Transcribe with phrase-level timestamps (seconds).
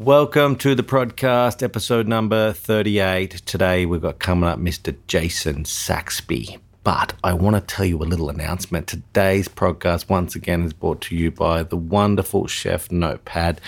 [0.00, 3.32] Welcome to the podcast, episode number 38.
[3.44, 4.96] Today we've got coming up Mr.
[5.08, 6.56] Jason Saxby.
[6.82, 8.86] But I want to tell you a little announcement.
[8.86, 13.60] Today's podcast, once again, is brought to you by the wonderful Chef Notepad.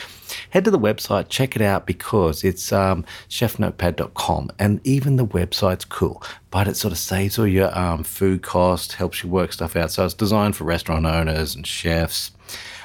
[0.48, 5.84] Head to the website, check it out because it's um, chefnotepad.com and even the website's
[5.84, 9.76] cool, but it sort of saves all your um, food cost, helps you work stuff
[9.76, 9.90] out.
[9.90, 12.30] So it's designed for restaurant owners and chefs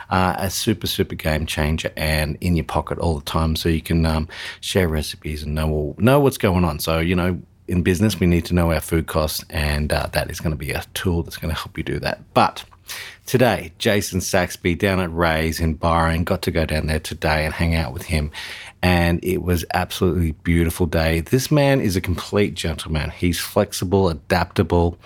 [0.10, 3.82] uh, a super, super game changer and in your pocket all the time so you
[3.82, 4.28] can um,
[4.62, 6.80] share recipes and know, all, know what's going on.
[6.80, 10.32] So, you know, in business, we need to know our food costs, and uh, that
[10.32, 12.22] is going to be a tool that's going to help you do that.
[12.34, 12.64] But
[13.26, 17.54] today, Jason Saxby down at Raes in Byron got to go down there today and
[17.54, 18.32] hang out with him.
[18.82, 21.22] And it was absolutely beautiful day.
[21.22, 23.10] This man is a complete gentleman.
[23.10, 24.98] He's flexible, adaptable,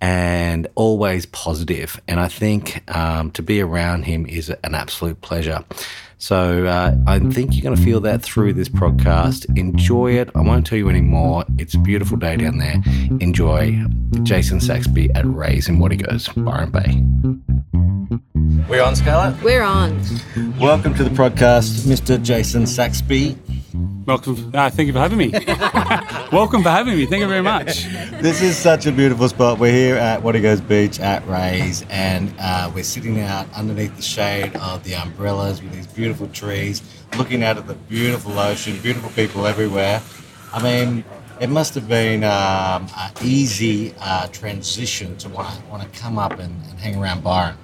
[0.00, 2.00] and always positive.
[2.08, 5.64] And I think um, to be around him is an absolute pleasure.
[6.18, 9.44] So uh, I think you're going to feel that through this podcast.
[9.58, 10.30] Enjoy it.
[10.36, 11.44] I won't tell you any more.
[11.58, 12.80] It's a beautiful day down there.
[13.20, 13.84] Enjoy.
[14.22, 17.51] Jason Saxby at Raes in Wategos, Byron Bay.
[18.68, 19.42] We're on, Scarlett.
[19.42, 20.00] We're on.
[20.58, 22.22] Welcome to the podcast, Mr.
[22.22, 23.38] Jason Saxby.
[24.06, 24.50] Welcome.
[24.54, 25.30] Uh, thank you for having me.
[26.32, 27.06] Welcome for having me.
[27.06, 27.84] Thank you very much.
[28.20, 29.58] This is such a beautiful spot.
[29.58, 34.54] We're here at Wategos Beach at Raes, and uh, we're sitting out underneath the shade
[34.56, 36.82] of the umbrellas with these beautiful trees,
[37.16, 40.02] looking out at the beautiful ocean, beautiful people everywhere.
[40.52, 41.04] I mean,
[41.40, 46.18] it must have been um, an easy uh, transition to want to want to come
[46.18, 47.56] up and, and hang around Byron.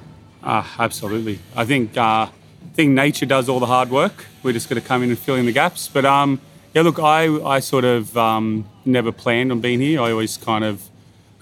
[0.48, 1.38] Uh, absolutely.
[1.54, 2.30] I think uh, I
[2.72, 4.24] think nature does all the hard work.
[4.42, 5.88] We're just going to come in and fill in the gaps.
[5.88, 6.40] But um,
[6.72, 10.00] yeah, look, I I sort of um, never planned on being here.
[10.00, 10.88] I always kind of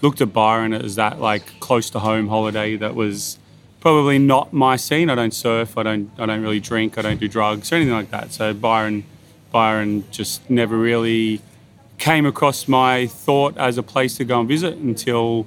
[0.03, 3.39] looked at Byron as that like close to home holiday that was
[3.79, 5.09] probably not my scene.
[5.09, 5.79] I don't surf.
[5.79, 6.11] I don't.
[6.19, 6.99] I don't really drink.
[6.99, 8.33] I don't do drugs or anything like that.
[8.33, 9.05] So Byron,
[9.53, 11.43] Byron just never really
[11.99, 15.47] came across my thought as a place to go and visit until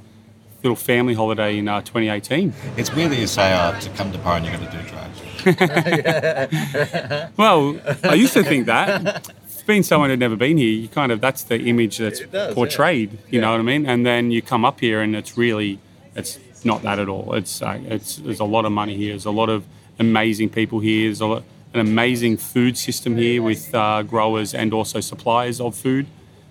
[0.63, 2.53] little family holiday in uh, 2018.
[2.77, 5.21] It's weird that you say, oh, to come to Byron, you're going to do drugs.
[7.37, 9.29] well, I used to think that.
[9.65, 13.11] Being someone who'd never been here, you kind of that's the image that's does, portrayed.
[13.11, 13.17] yeah.
[13.17, 13.41] You Yeah.
[13.41, 13.85] know what I mean?
[13.85, 15.77] And then you come up here, and it's really,
[16.15, 17.35] it's not that at all.
[17.35, 19.11] It's uh, it's there's a lot of money here.
[19.11, 19.65] There's a lot of
[19.99, 21.05] amazing people here.
[21.09, 21.43] There's a lot,
[21.75, 26.07] an amazing food system here with uh, growers and also suppliers of food.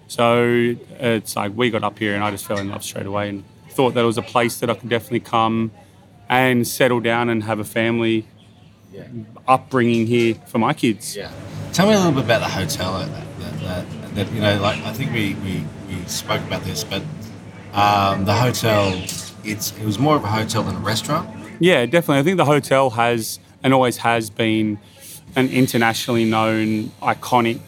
[0.07, 3.31] So it's like we got up here, and I just fell in love straight away,
[3.31, 3.43] and
[3.79, 5.71] thought that it was a place that I could definitely come
[6.29, 8.27] and settle down and have a family
[8.93, 9.05] Yeah.
[9.47, 11.15] upbringing here for my kids.
[11.15, 11.31] Yeah.
[11.73, 12.99] Tell me a little bit about the hotel.
[12.99, 16.83] That, that, that, that you know, like I think we, we, we spoke about this,
[16.83, 17.03] but
[17.73, 18.83] um, the hotel,
[19.45, 21.29] it's it was more of a hotel than a restaurant.
[21.61, 22.19] Yeah, definitely.
[22.19, 24.79] I think the hotel has and always has been
[25.37, 27.61] an internationally known, iconic,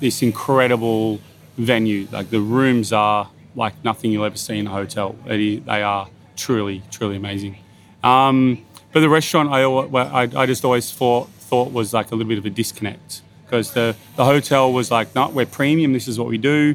[0.00, 1.20] this incredible
[1.56, 2.08] venue.
[2.10, 5.16] Like the rooms are like nothing you'll ever see in a hotel.
[5.26, 7.58] They are truly, truly amazing.
[8.02, 12.28] Um, but the restaurant, I, I, I just always thought thought was like a little
[12.28, 15.92] bit of a disconnect because the the hotel was like, no, we're premium.
[15.92, 16.74] This is what we do.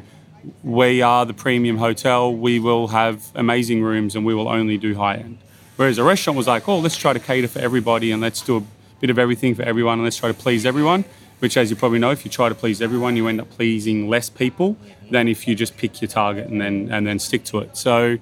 [0.62, 2.32] We are the premium hotel.
[2.34, 5.38] We will have amazing rooms and we will only do high end.
[5.76, 8.56] Whereas a restaurant was like, oh, let's try to cater for everybody and let's do
[8.56, 8.62] a
[9.00, 11.04] bit of everything for everyone and let's try to please everyone.
[11.40, 14.08] Which, as you probably know, if you try to please everyone, you end up pleasing
[14.08, 14.76] less people
[15.10, 17.76] than if you just pick your target and then and then stick to it.
[17.76, 18.18] So,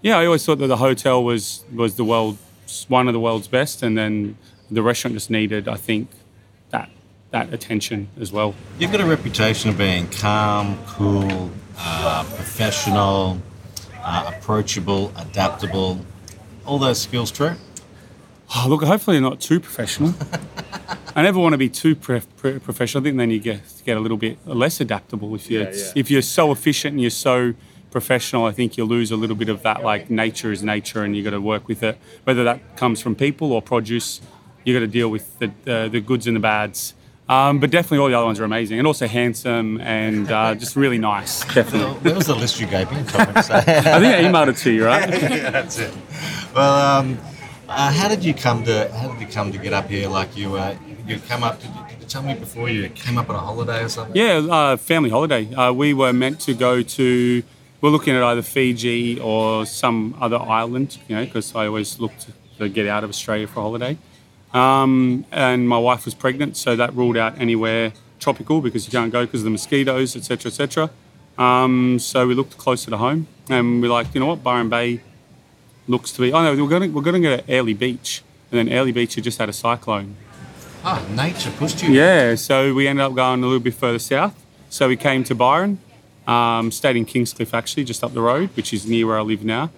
[0.00, 2.38] yeah, I always thought that the hotel was was the world
[2.88, 4.36] one of the world's best, and then
[4.70, 6.08] the restaurant just needed, I think,
[6.70, 6.90] that
[7.30, 8.54] that attention as well.
[8.78, 13.40] You've got a reputation of being calm, cool, uh, professional,
[14.02, 16.04] uh, approachable, adaptable.
[16.66, 17.54] All those skills true.
[18.54, 20.14] Oh, look, hopefully not too professional.
[21.14, 23.02] I never want to be too pre- pre- professional.
[23.02, 25.34] I think then you get get a little bit less adaptable.
[25.34, 27.54] If you are if you're so efficient and you're so
[27.90, 29.82] professional, I think you lose a little bit of that.
[29.82, 31.98] Like nature is nature, and you got to work with it.
[32.24, 34.20] Whether that comes from people or produce,
[34.64, 36.94] you got to deal with the uh, the goods and the bads.
[37.28, 40.76] Um, but definitely, all the other ones are amazing, and also handsome and uh, just
[40.76, 41.44] really nice.
[41.54, 41.94] Definitely.
[42.00, 43.04] Where was the list you gave me?
[43.04, 43.54] Sorry to say.
[43.54, 45.08] I think I emailed it to you, right?
[45.30, 45.94] yeah, that's it.
[46.54, 47.18] Well, um,
[47.68, 50.08] uh, how did you come to how did you come to get up here?
[50.08, 50.76] Like you, uh,
[51.06, 51.60] you come up.
[51.60, 54.16] Did you, you tell me before you came up on a holiday or something?
[54.16, 55.52] Yeah, uh, family holiday.
[55.54, 57.42] Uh, we were meant to go to.
[57.80, 62.16] We're looking at either Fiji or some other island, you know, because I always look
[62.18, 63.98] to, to get out of Australia for a holiday.
[64.54, 69.12] Um, and my wife was pregnant, so that ruled out anywhere tropical because you can't
[69.12, 70.90] go because of the mosquitoes, etc., etc.
[71.38, 75.00] Um, so we looked closer to home, and we're like, you know what, Byron Bay
[75.88, 76.32] looks to be.
[76.32, 78.92] Oh no, we're going to we're going to go to Airlie Beach, and then Airlie
[78.92, 80.16] Beach had just had a cyclone,
[80.84, 81.92] Oh, nature pushed you.
[81.92, 84.34] Yeah, so we ended up going a little bit further south.
[84.68, 85.78] So we came to Byron,
[86.26, 89.44] um, stayed in Kingscliff actually, just up the road, which is near where I live
[89.44, 89.70] now.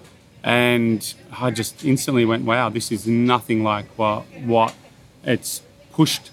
[0.42, 4.74] And I just instantly went, wow, this is nothing like what, what
[5.24, 5.60] it's
[5.92, 6.30] pushed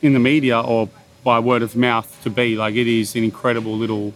[0.00, 0.88] in the media or
[1.22, 2.56] by word of mouth to be.
[2.56, 4.14] Like it is an incredible little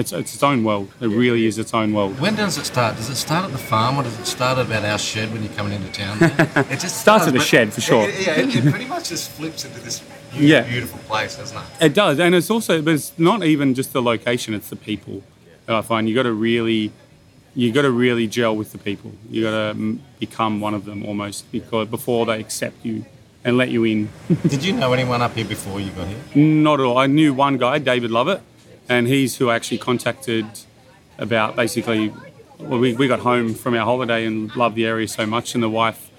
[0.00, 0.90] it's, it's its own world.
[1.00, 2.18] It really is its own world.
[2.18, 2.96] When does it start?
[2.96, 5.52] Does it start at the farm or does it start about our shed when you're
[5.52, 6.16] coming into town?
[6.20, 8.08] it just starts at the shed for sure.
[8.08, 10.62] It, yeah, it, it, pretty much just flips into this beautiful, yeah.
[10.62, 11.64] beautiful place, doesn't it?
[11.80, 15.22] It does, and it's also, but it's not even just the location; it's the people.
[15.66, 16.90] That I find you got to really,
[17.54, 19.12] you got to really gel with the people.
[19.28, 23.04] You got to mm, become one of them almost because before they accept you
[23.44, 24.08] and let you in.
[24.48, 26.18] Did you know anyone up here before you got here?
[26.34, 26.98] Not at all.
[26.98, 28.42] I knew one guy, David Lovett
[28.90, 30.46] and he's who I actually contacted
[31.16, 32.12] about basically.
[32.58, 35.62] Well, we, we got home from our holiday and loved the area so much, and
[35.62, 36.10] the wife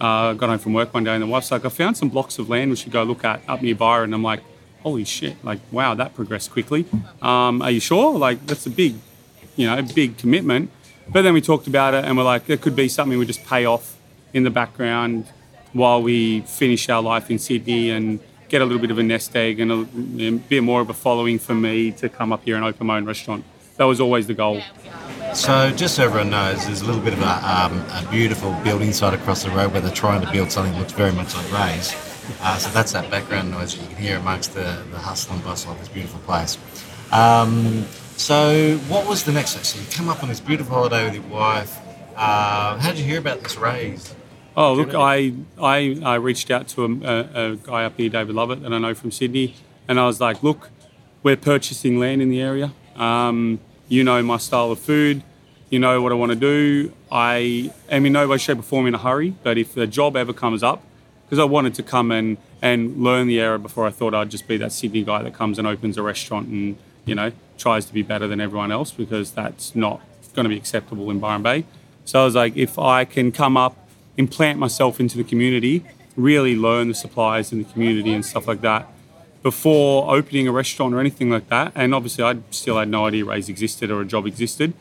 [0.00, 2.38] uh, got home from work one day, and the wife's like, "I found some blocks
[2.38, 4.40] of land we should go look at up near Byron." And I'm like,
[4.82, 5.36] "Holy shit!
[5.44, 6.86] Like, wow, that progressed quickly.
[7.20, 8.16] Um, are you sure?
[8.16, 8.94] Like, that's a big,
[9.56, 10.70] you know, big commitment."
[11.12, 13.44] But then we talked about it, and we're like, it could be something we just
[13.44, 13.98] pay off
[14.32, 15.26] in the background
[15.74, 18.20] while we finish our life in Sydney and
[18.54, 19.80] get a little bit of a nest egg and a,
[20.28, 22.98] a bit more of a following for me to come up here and open my
[22.98, 23.44] own restaurant.
[23.78, 24.62] That was always the goal.
[25.34, 28.92] So, just so everyone knows, there's a little bit of a, um, a, beautiful building
[28.92, 31.50] site across the road where they're trying to build something that looks very much like
[31.50, 31.92] Raes.
[32.42, 35.42] Uh, so that's that background noise that you can hear amongst the, the hustle and
[35.42, 36.56] bustle of this beautiful place.
[37.10, 37.84] Um,
[38.16, 39.64] so, what was the next step?
[39.64, 41.76] So, you come up on this beautiful holiday with your wife.
[42.14, 44.14] Uh, how did you hear about this Raes?
[44.56, 48.36] Oh, look, I, I, I reached out to a, a, a, guy up here, David
[48.36, 49.56] Lovett, that I know from Sydney,
[49.88, 50.70] and I was like, look,
[51.24, 52.72] we're purchasing land in the area.
[52.94, 53.58] Um,
[53.88, 55.24] you know my style of food.
[55.70, 56.92] You know what I want to do.
[57.10, 60.16] I am in no way, shape, or form in a hurry, but if the job
[60.16, 60.82] ever comes up,
[61.24, 64.46] because I wanted to come and, and learn the area before I thought I'd just
[64.46, 66.76] be that Sydney guy that comes and opens a restaurant and,
[67.06, 70.00] you know, tries to be better than everyone else because that's not
[70.34, 71.64] going to be acceptable in Byron Bay.
[72.04, 73.83] So I was like, if I can come up
[74.16, 75.84] implant myself into the community,
[76.16, 78.88] really learn the suppliers in the community and stuff like that
[79.42, 81.70] before opening a restaurant or anything like that.
[81.74, 84.72] And obviously, I still had no idea Raes existed or a job existed.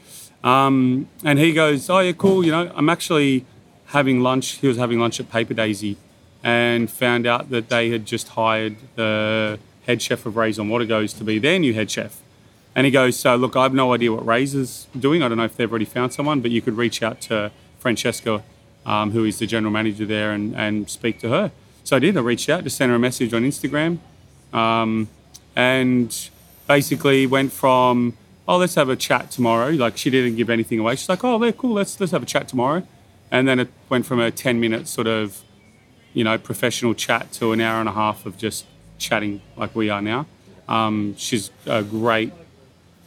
[0.43, 2.45] Um, and he goes, "Oh yeah, cool.
[2.45, 3.45] You know, I'm actually
[3.87, 4.59] having lunch.
[4.61, 5.97] He was having lunch at Paper Daisy,
[6.43, 11.17] and found out that they had just hired the head chef of Raes on Wategos
[11.17, 12.21] to be their new head chef.
[12.75, 15.21] And he goes, "So look, I have no idea what Raes is doing.
[15.23, 18.43] I don't know if they've already found someone, but you could reach out to Francesca
[18.85, 21.51] um, who is the general manager there, and, and speak to her.
[21.83, 22.15] So I did.
[22.17, 23.99] I reached out, just sent her a message on Instagram,
[24.53, 25.09] um,
[25.55, 26.29] and
[26.67, 29.69] basically went from oh let's have a chat tomorrow.
[29.69, 30.95] Like she didn't give anything away.
[30.95, 31.73] She's like oh they're cool.
[31.73, 32.85] Let's let's have a chat tomorrow,
[33.31, 35.41] and then it went from a ten minute sort of
[36.13, 38.65] you know professional chat to an hour and a half of just
[38.97, 40.25] chatting like we are now.
[40.67, 42.31] Um, she's a great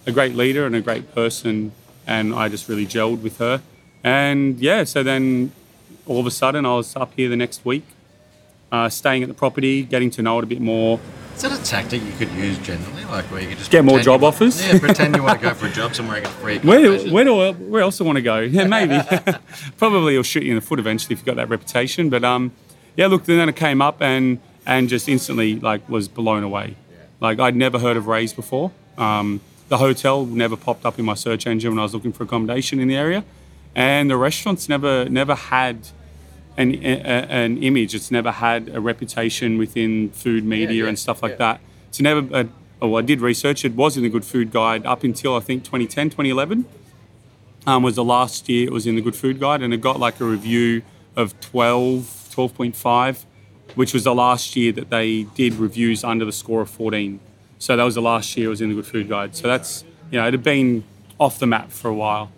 [0.07, 1.73] a great leader and a great person,
[2.07, 3.63] and I just really gelled with her.
[4.05, 5.53] And yeah, so then
[6.07, 7.85] all of a sudden I was up here the next week,
[8.73, 11.01] uh, staying at the property, getting to know it a bit more.
[11.35, 13.99] Is that a tactic you could use generally, like where you could just get more
[14.01, 14.65] job offers?
[14.67, 16.59] Yeah, pretend you want to go for a job somewhere and get free.
[16.61, 18.39] Where, where do I, where else do I want to go?
[18.39, 18.99] Yeah, maybe.
[19.77, 22.09] Probably it'll shoot you in the foot eventually if you've got that reputation.
[22.09, 22.53] But um,
[22.97, 26.77] yeah, look, then it came up and and just instantly like was blown away.
[27.21, 28.73] Like I'd never heard of Raes before.
[28.97, 32.23] Um, the hotel never popped up in my search engine when I was looking for
[32.23, 33.25] accommodation in the area
[33.77, 35.89] and the restaurant's never never had
[36.57, 36.99] an, a,
[37.29, 37.95] an image.
[37.95, 41.37] It's never had a reputation within food media yeah, yeah, and stuff like yeah.
[41.39, 41.61] that.
[41.89, 42.37] It's never.
[42.37, 42.49] A,
[42.83, 43.65] oh, I did research.
[43.65, 46.65] It was in the Good Food Guide up until I think 2010, 2011.
[47.69, 49.99] Um, was the last year it was in the Good Food Guide, and it got
[49.99, 50.83] like a review
[51.17, 53.25] of 12, 12.5,
[53.75, 57.19] which was the last year that they did reviews under the score of 14.
[57.59, 59.35] So that was the last year it was in the Good Food Guide.
[59.35, 60.85] So that's you know it had been
[61.19, 62.31] off the map for a while.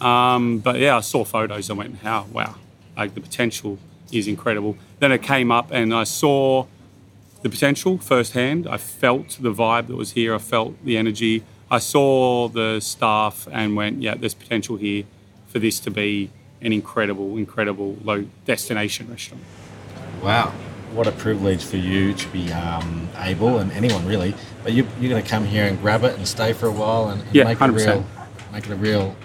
[0.00, 2.56] Um, but yeah, I saw photos and went, how, wow,
[2.96, 3.78] like the potential
[4.10, 4.76] is incredible.
[4.98, 6.66] Then it came up and I saw
[7.42, 8.66] the potential firsthand.
[8.68, 10.34] I felt the vibe that was here.
[10.34, 11.42] I felt the energy.
[11.70, 15.04] I saw the staff and went, yeah, there's potential here
[15.48, 16.30] for this to be
[16.60, 19.42] an incredible, incredible low destination restaurant.
[20.22, 20.52] Wow.
[20.92, 25.08] What a privilege for you to be um, able, and anyone really, but you, are
[25.08, 27.44] going to come here and grab it and stay for a while and, and yeah,
[27.44, 28.06] make, it a real,
[28.52, 29.16] make it a real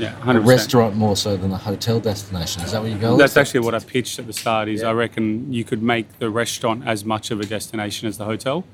[0.00, 0.36] yeah, 100%.
[0.36, 2.62] a restaurant more so than a hotel destination.
[2.62, 3.16] Is that what you go?
[3.16, 4.68] That's actually what I pitched at the start.
[4.68, 4.88] Is yeah.
[4.88, 8.64] I reckon you could make the restaurant as much of a destination as the hotel.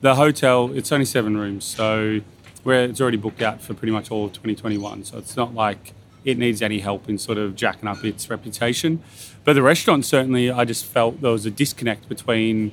[0.00, 2.20] The hotel, it's only seven rooms, so
[2.62, 5.04] where it's already booked out for pretty much all of 2021.
[5.04, 5.92] So it's not like
[6.24, 9.02] it needs any help in sort of jacking up its reputation.
[9.44, 12.72] But the restaurant certainly, I just felt there was a disconnect between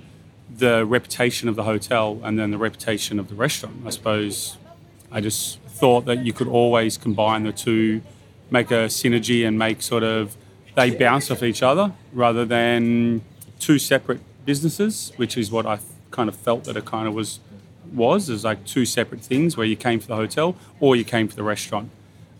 [0.50, 3.84] the reputation of the hotel and then the reputation of the restaurant.
[3.86, 4.58] I suppose
[5.12, 8.04] I just thought that you could always combine the two,
[8.52, 10.38] make a synergy and make sort of
[10.76, 13.22] they bounce off each other rather than
[13.60, 15.80] two separate businesses, which is what I
[16.12, 17.40] kind of felt that it kind of was
[17.92, 21.28] was as like two separate things where you came for the hotel or you came
[21.28, 21.90] for the restaurant.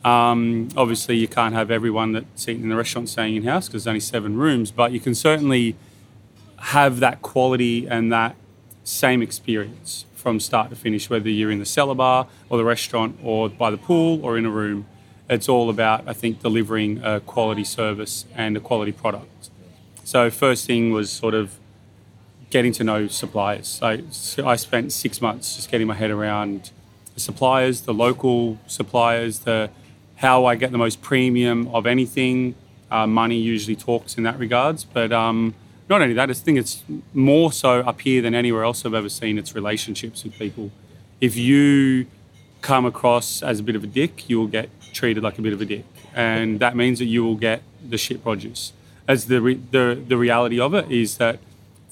[0.06, 3.84] Um, obviously, you can't have everyone that's eating in the restaurant staying in house because
[3.84, 5.76] there's only seven rooms, but you can certainly
[6.76, 8.36] have that quality and that
[8.84, 13.18] same experience from start to finish, whether you're in the cellar bar or the restaurant
[13.24, 14.86] or by the pool or in a room.
[15.28, 19.50] It's all about, I think, delivering a quality service and a quality product.
[20.04, 21.58] So, first thing was sort of
[22.50, 23.80] getting to know suppliers.
[23.82, 24.04] I,
[24.44, 26.72] I spent six months just getting my head around
[27.14, 29.70] the suppliers, the local suppliers, the
[30.18, 32.56] how I get the most premium of anything.
[32.92, 35.56] Uh, money usually talks in that regards, but um,
[35.92, 36.84] not only that, I think it's
[37.14, 39.38] more so up here than anywhere else I've ever seen.
[39.38, 40.72] It's relationships with people.
[41.20, 42.08] If you
[42.62, 45.52] come across as a bit of a dick, you will get treated like a bit
[45.52, 45.84] of a dick,
[46.16, 48.72] and that means that you will get the shit produce.
[49.06, 51.40] As the re- the the reality of it is that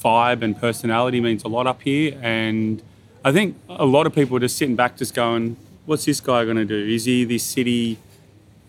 [0.02, 2.82] vibe and personality means a lot up here, and
[3.26, 6.46] I think a lot of people are just sitting back, just going, "What's this guy
[6.46, 6.82] going to do?
[6.88, 7.98] Is he this city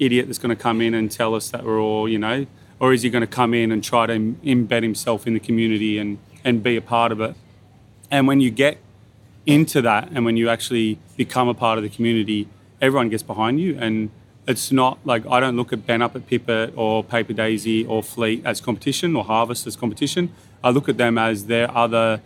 [0.01, 2.47] idiot that's going to come in and tell us that we're all, you know,
[2.81, 5.99] or is he going to come in and try to embed himself in the community
[5.99, 7.37] and, and be a part of it?
[8.11, 8.79] And when you get
[9.47, 12.49] into that and when you actually become a part of the community,
[12.81, 13.77] everyone gets behind you.
[13.79, 14.11] And
[14.49, 18.03] it's not like I don't look at Ben up at Pipit or Paper Daisy or
[18.03, 20.33] Fleet as competition or Harvest as competition.
[20.65, 22.23] I look at them as their other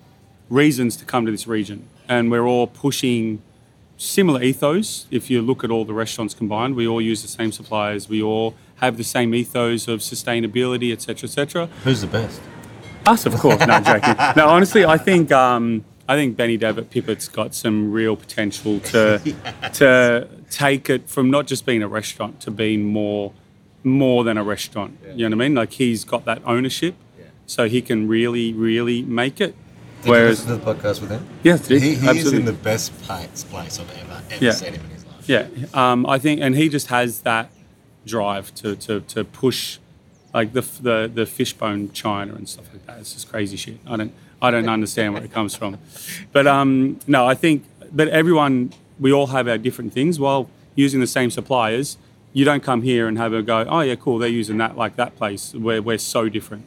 [0.48, 1.88] reasons to come to this region.
[2.08, 3.42] And we're all pushing
[3.96, 5.06] similar ethos.
[5.10, 8.08] If you look at all the restaurants combined, we all use the same suppliers.
[8.08, 11.66] We all have the same ethos of sustainability, etc., etc.
[11.84, 12.40] Who's the best?
[13.06, 13.60] Us, of course.
[13.66, 14.14] no, joking.
[14.36, 19.20] No, honestly, I think um, I think Benny David Pipit's got some real potential to
[19.24, 19.78] yes.
[19.78, 23.32] to take it from not just being a restaurant to being more
[23.82, 24.98] more than a restaurant.
[25.02, 25.12] Yeah.
[25.12, 25.54] You know what I mean?
[25.54, 27.26] Like he's got that ownership, yeah.
[27.46, 29.54] so he can really, really make it.
[30.02, 31.26] Did Whereas, you listen to the podcast with him?
[31.42, 34.50] Yes, he, he is in the best place, place I've ever, ever yeah.
[34.52, 35.28] seen him in his life.
[35.28, 37.50] Yeah, um, I think, and he just has that
[38.06, 39.78] drive to, to, to push,
[40.32, 42.98] like the, the the fishbone china and stuff like that.
[42.98, 43.78] It's just crazy shit.
[43.86, 45.78] I don't I don't understand where it comes from,
[46.32, 50.18] but um, no, I think, but everyone, we all have our different things.
[50.18, 51.96] While using the same suppliers,
[52.32, 53.64] you don't come here and have a go.
[53.68, 54.18] Oh yeah, cool.
[54.18, 55.54] They're using that like that place.
[55.54, 56.66] Where we're so different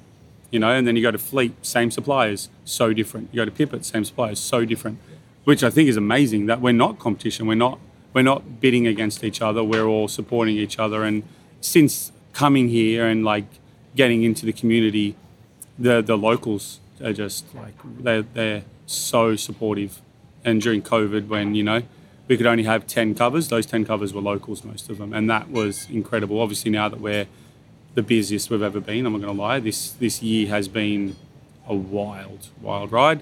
[0.52, 3.30] you know, and then you go to Fleet, same suppliers, so different.
[3.32, 5.00] You go to Pipit, same suppliers, so different,
[5.44, 7.48] which I think is amazing that we're not competition.
[7.48, 7.80] We're not
[8.18, 9.64] we're not bidding against each other.
[9.64, 11.04] We're all supporting each other.
[11.04, 11.22] And
[11.62, 13.46] since coming here and like
[13.96, 15.16] getting into the community,
[15.78, 20.02] the the locals are just like they're they're so supportive.
[20.44, 21.84] And during COVID, when you know
[22.28, 25.30] we could only have ten covers, those ten covers were locals, most of them, and
[25.30, 26.42] that was incredible.
[26.42, 27.28] Obviously, now that we're
[27.94, 29.06] the busiest we've ever been.
[29.06, 29.60] I'm not going to lie.
[29.60, 31.16] This this year has been
[31.68, 33.22] a wild, wild ride.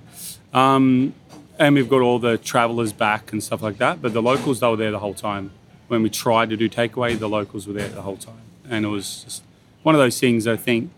[0.53, 1.13] Um,
[1.57, 4.01] and we've got all the travellers back and stuff like that.
[4.01, 5.51] But the locals, they were there the whole time.
[5.87, 8.41] When we tried to do takeaway, the locals were there the whole time.
[8.69, 9.43] And it was just
[9.83, 10.91] one of those things I think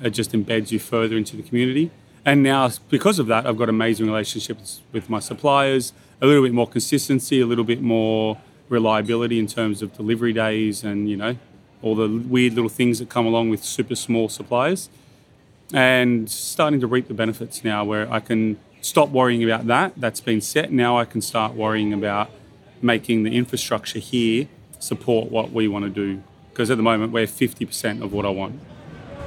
[0.00, 1.90] it just embeds you further into the community.
[2.24, 6.52] And now, because of that, I've got amazing relationships with my suppliers, a little bit
[6.52, 8.38] more consistency, a little bit more
[8.68, 11.36] reliability in terms of delivery days and, you know,
[11.82, 14.88] all the weird little things that come along with super small suppliers,
[15.72, 19.92] and starting to reap the benefits now where I can stop worrying about that.
[19.96, 20.70] That's been set.
[20.70, 22.30] Now I can start worrying about
[22.80, 26.22] making the infrastructure here support what we want to do.
[26.50, 28.60] Because at the moment, we're 50% of what I want.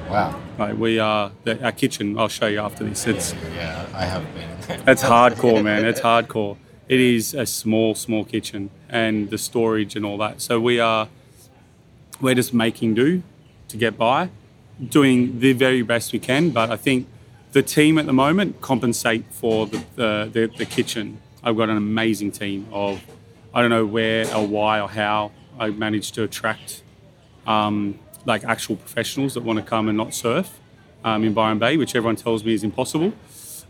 [0.10, 0.42] Wow.
[0.58, 3.06] Like we are, the, our kitchen, I'll show you after this.
[3.06, 4.50] It's, yeah, yeah I have been.
[4.88, 5.86] it's hardcore, man.
[5.86, 6.58] It's hardcore.
[6.88, 10.42] It is a small, small kitchen and the storage and all that.
[10.42, 11.08] So we are
[12.20, 13.22] we're just making do
[13.68, 14.30] to get by,
[14.84, 16.50] doing the very best we can.
[16.50, 17.08] But I think
[17.52, 21.20] the team at the moment compensate for the, the, the, the kitchen.
[21.44, 23.02] I've got an amazing team of,
[23.54, 26.84] I don't know where or why or how I managed to attract
[27.48, 30.60] um, like actual professionals that want to come and not surf
[31.04, 33.14] um, in Byron Bay, which everyone tells me is impossible.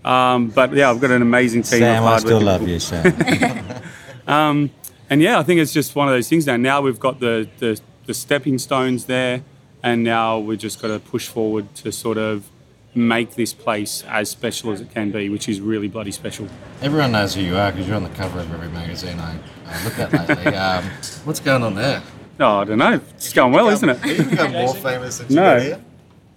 [0.03, 1.79] Um, but yeah, I've got an amazing team.
[1.79, 3.03] Sam, I still love you, Sam.
[4.27, 4.71] um,
[5.09, 6.57] and yeah, I think it's just one of those things now.
[6.57, 9.43] Now we've got the, the the stepping stones there,
[9.83, 12.49] and now we've just got to push forward to sort of
[12.95, 16.47] make this place as special as it can be, which is really bloody special.
[16.81, 19.83] Everyone knows who you are because you're on the cover of every magazine I, I
[19.83, 20.55] look at lately.
[20.55, 20.83] um,
[21.25, 22.01] what's going on there?
[22.39, 22.99] Oh, I don't know.
[23.15, 24.05] It's going well, isn't it?
[24.05, 25.55] You've become more famous since No.
[25.57, 25.81] you here.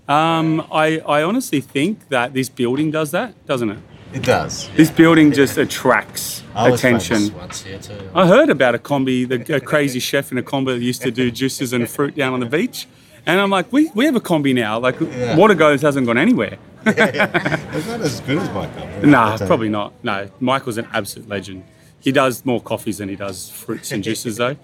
[0.08, 3.78] Um, I, I honestly think that this building does that, doesn't it?
[4.12, 4.68] It does.
[4.76, 7.16] This building just attracts I attention.
[7.16, 8.10] famous once here too.
[8.14, 11.10] I heard about a combi, the a crazy chef in a combi that used to
[11.10, 12.86] do juices and fruit down on the beach.
[13.26, 14.78] And I'm like, we, we have a combi now.
[14.78, 15.36] Like, Yeah.
[15.36, 16.58] Wategos hasn't gone anywhere.
[16.86, 19.08] It's not as good as my company.
[19.08, 19.92] Nah, probably not.
[20.02, 21.62] No, Michael's an absolute legend.
[22.00, 24.56] He does more coffees than he does fruits and juices, though.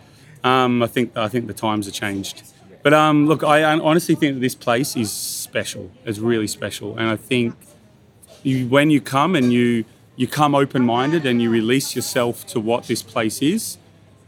[0.43, 2.43] Um, I think I think the times have changed.
[2.83, 5.91] But um, look, I honestly think that this place is special.
[6.05, 7.55] It's really special, and I think
[8.43, 9.85] you, when you come and you
[10.17, 13.79] you come open-minded and you release yourself to what this place is,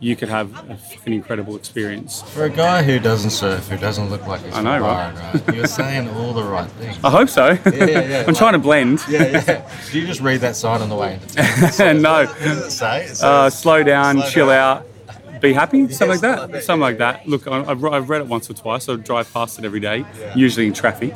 [0.03, 2.23] you could have a fucking incredible experience.
[2.23, 5.15] For a guy who doesn't surf, who doesn't look like he's I know, right?
[5.45, 5.55] Right?
[5.55, 6.99] You're saying all the right things.
[7.05, 7.49] I hope so.
[7.51, 9.01] yeah, yeah, I'm like- trying to blend.
[9.09, 9.71] Yeah, yeah.
[9.91, 11.19] Do you just read that sign on the way
[11.79, 12.25] no.
[12.27, 13.05] What does it say?
[13.05, 14.79] It says, uh, slow down, Slow chill down.
[14.79, 16.65] out, be happy, something like that.
[16.65, 17.29] Something yeah, like that.
[17.29, 18.89] Look, I've, I've read it once or twice.
[18.89, 20.05] I drive past it every day,
[20.35, 21.15] usually in traffic.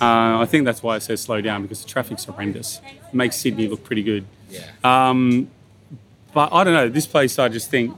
[0.00, 2.80] Uh, I think that's why it says slow down because the traffic's horrendous.
[3.08, 4.24] It makes Sydney look pretty good.
[4.48, 4.64] Yeah.
[4.84, 5.50] Um,
[6.32, 6.88] but I don't know.
[6.88, 7.94] This place, I just think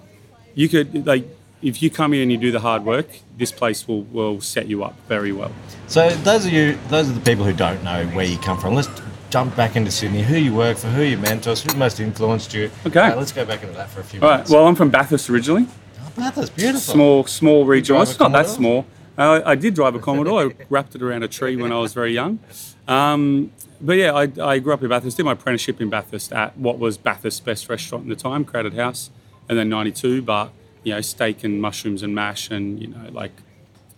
[0.54, 1.26] you could like
[1.62, 3.06] if you come here and you do the hard work,
[3.38, 5.50] this place will, will set you up very well.
[5.87, 6.78] So those are you.
[6.88, 8.75] Those are the people who don't know where you come from.
[8.75, 8.88] Let's
[9.30, 10.23] jump back into Sydney.
[10.23, 10.88] Who you work for?
[10.88, 11.62] Who your mentors?
[11.62, 12.70] Who most influenced you?
[12.87, 13.00] Okay.
[13.00, 14.34] Uh, let's go back into that for a few All right.
[14.37, 14.50] minutes.
[14.50, 15.66] Well, I'm from Bathurst originally.
[16.02, 16.80] oh, Bathurst, beautiful.
[16.80, 17.96] small small region.
[17.96, 18.87] It's not that small.
[19.16, 20.50] Uh, I did drive a Commodore.
[20.50, 22.40] I wrapped it around a tree when I was very young.
[22.87, 25.16] Um, but yeah, I, I grew up in Bathurst.
[25.16, 28.75] Did my apprenticeship in Bathurst at what was Bathurst's best restaurant at the time, Crowded
[28.75, 29.11] House,
[29.48, 30.22] and then '92.
[30.22, 33.32] But you know, steak and mushrooms and mash, and you know, like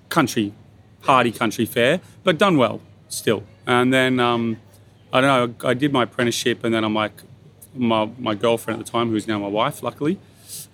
[0.08, 0.52] country,
[1.02, 3.42] hearty country fare, but done well still.
[3.66, 4.58] And then um,
[5.12, 5.68] I don't know.
[5.68, 7.22] I did my apprenticeship, and then I'm like,
[7.74, 10.18] my my girlfriend at the time, who's now my wife, luckily.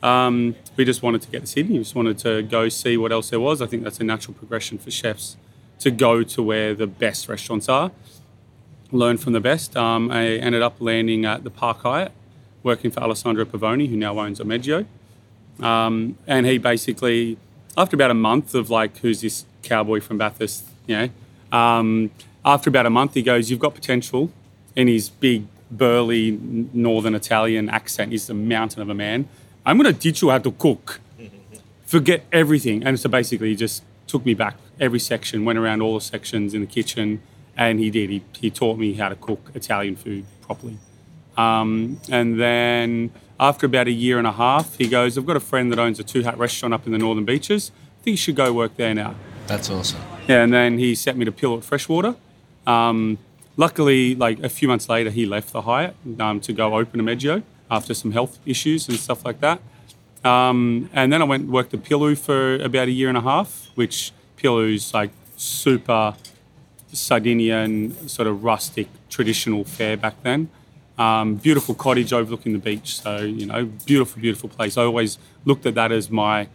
[0.02, 1.78] Um, we just wanted to get to Sydney.
[1.78, 3.62] We just wanted to go see what else there was.
[3.62, 5.36] I think that's a natural progression for chefs
[5.78, 7.90] to go to where the best restaurants are,
[8.92, 9.76] learn from the best.
[9.76, 12.12] Um, I ended up landing at the Park Hyatt,
[12.62, 14.86] working for Alessandro Pavoni, who now owns Ormeggio.
[15.60, 17.36] Um, and he basically,
[17.76, 22.10] after about a month of like, who's this cowboy from Bathurst, you know, um,
[22.44, 24.30] after about a month, he goes, You've got potential
[24.74, 26.38] in his big, burly
[26.72, 28.12] northern Italian accent.
[28.12, 29.28] He's a mountain of a man.
[29.64, 31.00] I'm going to teach you how to cook.
[31.86, 32.82] Forget everything.
[32.84, 36.54] And so basically, he just took me back every section, went around all the sections
[36.54, 37.22] in the kitchen,
[37.56, 38.10] and he did.
[38.10, 40.78] He, he taught me how to cook Italian food properly.
[41.36, 45.40] Um, and then after about a year and a half, he goes, I've got a
[45.40, 47.70] friend that owns a two hat restaurant up in the Northern Beaches.
[48.00, 49.14] I think you should go work there now.
[49.46, 50.00] That's awesome.
[50.28, 52.14] Yeah, and then he sent me to Pilu at Freshwater.
[52.66, 53.18] Um,
[53.56, 57.42] luckily, like a few months later, he left the Hyatt um, to go open Ormeggio
[57.70, 59.60] after some health issues and stuff like that.
[60.24, 63.22] Um, and then I went and worked at Pilu for about a year and a
[63.22, 66.14] half, which Pilu's like super
[66.92, 70.50] Sardinian, sort of rustic, traditional fare back then.
[70.98, 73.00] Um, beautiful cottage overlooking the beach.
[73.00, 74.76] So, you know, beautiful, beautiful place.
[74.76, 76.48] I always looked at that as my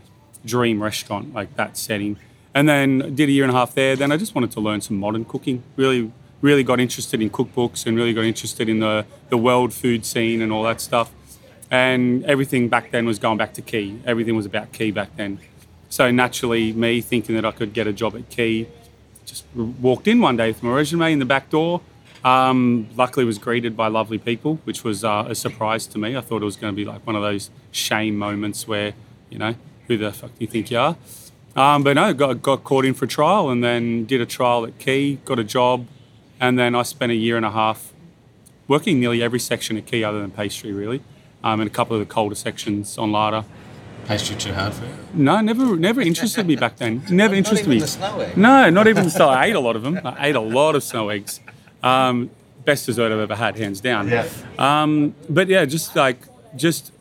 [0.45, 2.17] dream restaurant, like that setting.
[2.53, 3.95] And then did a year and a half there.
[3.95, 5.63] Then I just wanted to learn some modern cooking.
[5.75, 10.05] Really, really got interested in cookbooks and really got interested in the, the world food
[10.05, 11.11] scene and all that stuff.
[11.69, 13.99] And everything back then was going back to Quay.
[14.05, 15.39] Everything was about Quay back then.
[15.89, 18.67] So naturally, me thinking that I could get a job at Quay,
[19.25, 21.81] just walked in one day with my resume in the back door.
[22.23, 26.15] Um, luckily, was greeted by lovely people, which was uh, a surprise to me.
[26.15, 28.93] I thought it was going to be like one of those shame moments where,
[29.29, 29.55] you know,
[29.87, 30.97] who the fuck do you think you are?
[31.55, 34.65] Um, but no, got, got caught in for a trial and then did a trial
[34.65, 35.87] at Quay, got a job,
[36.39, 37.93] and then I spent a year and a half
[38.67, 41.01] working nearly every section at Quay other than pastry, really,
[41.43, 43.43] um, and a couple of the colder sections on Larder.
[44.05, 44.93] Pastry too hard for you?
[45.13, 47.03] No, never, never interested me back then.
[47.09, 47.79] Never interested even me.
[47.79, 48.37] the snow egg?
[48.37, 49.27] No, not even the snow.
[49.27, 49.99] I ate a lot of them.
[50.05, 51.41] I ate a lot of snow eggs.
[51.87, 52.29] Um,
[52.65, 54.09] best dessert I've ever had, hands down.
[54.09, 54.27] Yeah.
[54.59, 56.19] Um, but yeah, just like
[56.55, 56.91] just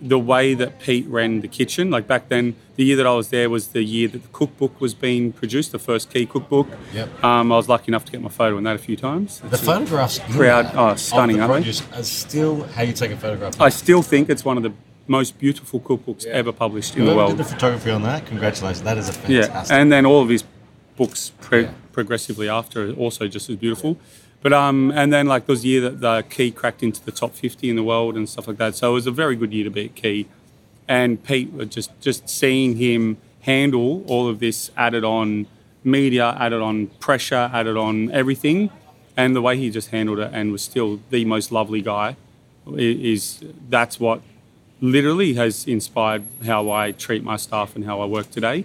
[0.00, 1.90] the way that Pete ran the kitchen.
[1.90, 4.80] Like back then, the year that I was there was the year that the cookbook
[4.80, 6.68] was being produced, the first Quay cookbook.
[6.94, 7.24] Yep.
[7.24, 9.40] Um, I was lucky enough to get my photo in that a few times.
[9.40, 11.72] The photographs that oh, stunning, aren't they?
[12.02, 13.60] still how you take a photograph.
[13.60, 14.72] I still think it's one of the
[15.08, 17.30] most beautiful cookbooks ever published in the world.
[17.30, 18.82] did the photography on that, congratulations.
[18.82, 19.74] That is a Yeah, fantastic.
[19.76, 20.44] and then all of his
[20.96, 21.70] books pre- Yeah.
[21.92, 23.96] progressively after are also just as beautiful.
[24.40, 27.34] But um, and then like there was year that the Quay cracked into the top
[27.34, 28.76] 50 in the world and stuff like that.
[28.76, 30.26] So it was a very good year to be at Quay.
[30.86, 35.46] And Pete, just just seeing him handle all of this added on
[35.84, 38.70] media, added on pressure, added on everything,
[39.16, 42.16] and the way he just handled it and was still the most lovely guy
[42.76, 44.20] is that's what
[44.80, 48.64] literally has inspired how I treat my staff and how I work today.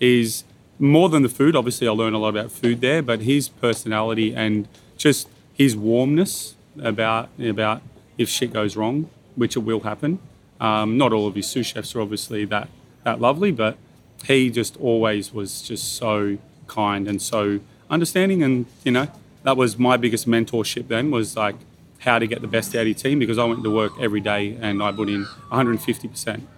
[0.00, 0.44] Is
[0.78, 1.54] more than the food.
[1.54, 4.68] Obviously, I learn a lot about food there, but his personality and
[5.04, 7.82] just his warmness about about
[8.16, 10.18] if shit goes wrong, which it will happen.
[10.60, 12.68] Um, not all of his sous chefs are obviously that
[13.04, 13.76] that lovely, but
[14.24, 16.38] he just always was just so
[16.68, 18.42] kind and so understanding.
[18.42, 19.08] And you know,
[19.42, 20.88] that was my biggest mentorship.
[20.88, 21.56] Then was like
[21.98, 24.22] how to get the best out of your team because I went to work every
[24.22, 26.48] day and I put in 150 percent,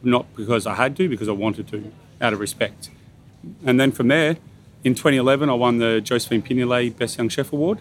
[0.00, 2.90] not because I had to, because I wanted to, out of respect.
[3.66, 4.36] And then from there,
[4.84, 7.78] in 2011, I won the Josephine Pignolet Best Young Chef Award.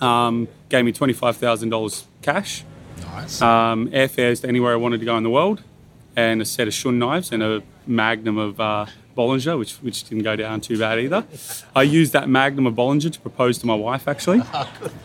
[0.00, 2.64] Um, gave me $25,000 cash,
[3.02, 3.42] Nice.
[3.42, 5.62] um, airfares to anywhere I wanted to go in the world,
[6.16, 10.24] and a set of Shun knives and a magnum of uh, Bollinger, which, which didn't
[10.24, 11.24] go down too bad either.
[11.76, 14.42] I used that magnum of Bollinger to propose to my wife, actually.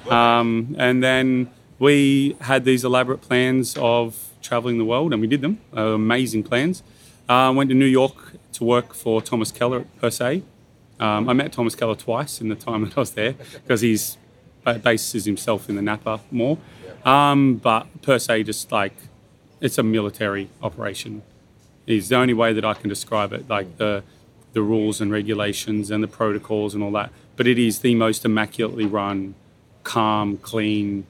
[0.09, 1.49] Um, and then
[1.79, 5.59] we had these elaborate plans of traveling the world, and we did them.
[5.75, 6.83] Uh, amazing plans.
[7.27, 10.43] Uh, went to New York to work for Thomas Keller at Per se.
[10.99, 14.17] Um, I met Thomas Keller twice in the time that I was there because he's
[14.73, 16.57] bases himself in the Napa more.
[17.03, 18.93] Um, but Per se, just like
[19.61, 21.21] it's a military operation.
[21.85, 23.47] Is the only way that I can describe it.
[23.47, 24.03] Like the
[24.53, 27.11] the rules and regulations and the protocols and all that.
[27.35, 29.35] But it is the most immaculately run,
[29.83, 31.05] calm, clean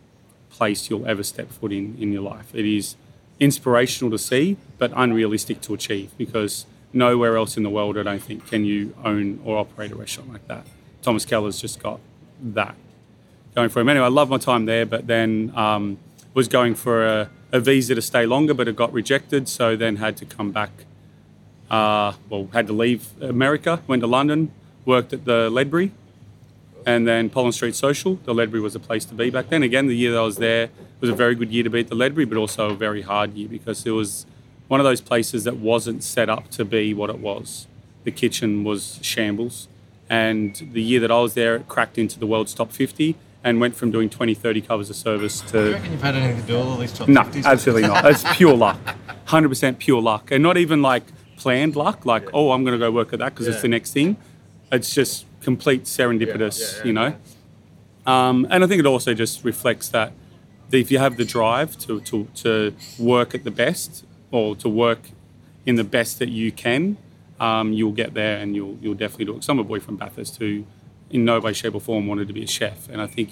[0.50, 2.54] place you'll ever step foot in in your life.
[2.54, 2.95] It is
[3.39, 8.23] inspirational to see, but unrealistic to achieve because nowhere else in the world, I don't
[8.23, 10.65] think, can you own or operate a restaurant like that.
[11.01, 11.99] Thomas Keller's just got
[12.41, 12.75] that
[13.53, 13.89] going for him.
[13.89, 15.97] Anyway, I love my time there, but then um,
[16.34, 19.97] was going for a, a visa to stay longer, but it got rejected, so then
[19.97, 20.71] had to come back.
[21.69, 24.51] Uh, well, had to leave America, went to London,
[24.86, 25.91] worked at the Ledbury,
[26.86, 28.15] and then Pollen Street Social.
[28.23, 29.63] The Ledbury was a place to be back then.
[29.63, 30.69] Again, the year that I was there
[31.01, 33.34] was a very good year to be at the Ledbury, but also a very hard
[33.34, 34.25] year because it was
[34.67, 37.67] one of those places that wasn't set up to be what it was.
[38.04, 39.67] The kitchen was shambles.
[40.10, 43.60] And the year that I was there, it cracked into the world's top 50 and
[43.60, 46.41] went from doing 20, 30 covers of service Do you to reckon you've had anything
[46.41, 47.45] to do with all these top no, 50s?
[47.45, 48.06] absolutely not.
[48.06, 48.80] It's pure luck,
[49.25, 51.04] hundred percent pure luck, and not even like
[51.38, 52.06] planned luck.
[52.06, 54.17] Like, oh, I'm going to go work at that because it's the next thing.
[54.71, 57.15] It's just complete serendipitous, you know.
[58.06, 60.13] Um, and I think it also just reflects that
[60.71, 65.00] if you have the drive to, to, to work at the best or to work
[65.65, 66.98] in the best that you can,
[67.39, 69.48] um, you'll get there and you'll you'll definitely do it.
[69.50, 70.65] I'm a boy from Bathurst who,
[71.10, 73.30] in no way, shape, or form, wanted to be a chef, and I think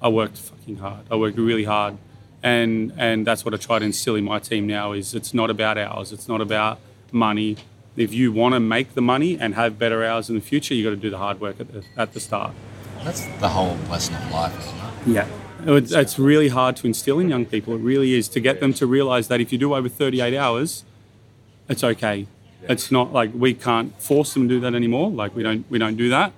[0.00, 1.06] I worked fucking hard.
[1.10, 1.96] I worked really hard,
[2.42, 4.92] and and that's what I try to instill in my team now.
[4.92, 6.12] Is it's not about hours.
[6.12, 6.78] It's not about
[7.10, 7.56] money.
[7.96, 10.84] If you want to make the money and have better hours in the future, you
[10.84, 12.52] got to do the hard work at the at the start.
[13.02, 15.16] That's the whole lesson of life, isn't it?
[15.16, 15.43] Yeah.
[15.66, 17.74] Oh, it's, it's really hard to instill in young people.
[17.74, 20.84] It really is to get them to realize that if you do over 38 hours,
[21.68, 22.26] it's okay.
[22.68, 25.10] It's not like we can't force them to do that anymore.
[25.10, 26.32] Like we don't we don't do that.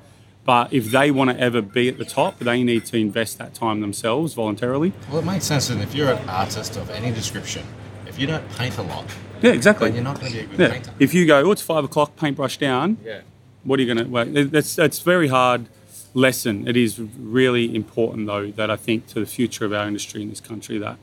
[0.45, 3.55] But if they want to ever be at the top, they need to invest that
[3.55, 4.93] time themselves voluntarily.
[5.11, 5.71] Well, it makes sense.
[5.71, 7.65] And if you're an artist of any description,
[8.07, 9.05] if you don't paint a lot,
[9.43, 9.89] Yeah, exactly.
[9.89, 10.71] then you're not going to be a good Yeah.
[10.71, 10.93] painter.
[11.01, 12.97] If you go, oh, it's five o'clock, paintbrush down.
[13.05, 13.21] Yeah.
[13.65, 14.11] What are you going to?
[14.11, 15.67] Well, that's that's very hard
[16.17, 16.67] lesson.
[16.67, 20.31] It is really important though that I think to the future of our industry in
[20.31, 20.97] this country that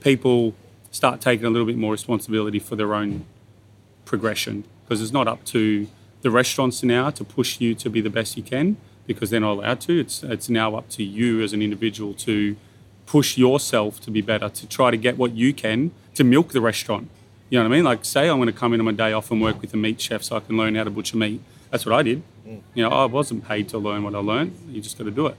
[0.00, 0.54] people
[0.90, 3.26] start taking a little bit more responsibility for their own
[4.06, 5.86] progression because it's not up to
[6.22, 9.52] the restaurants now to push you to be the best you can because they're not
[9.52, 10.00] allowed to.
[10.00, 12.56] It's it's now up to you as an individual to
[13.04, 16.62] push yourself to be better, to try to get what you can to milk the
[16.62, 17.10] restaurant.
[17.50, 17.84] You know what I mean?
[17.84, 19.76] Like say I'm going to come in on my day off and work with a
[19.76, 21.42] meat chef so I can learn how to butcher meat.
[21.70, 22.22] That's what I did.
[22.74, 24.56] You know, I wasn't paid to learn what I learned.
[24.70, 25.36] You just got to do it.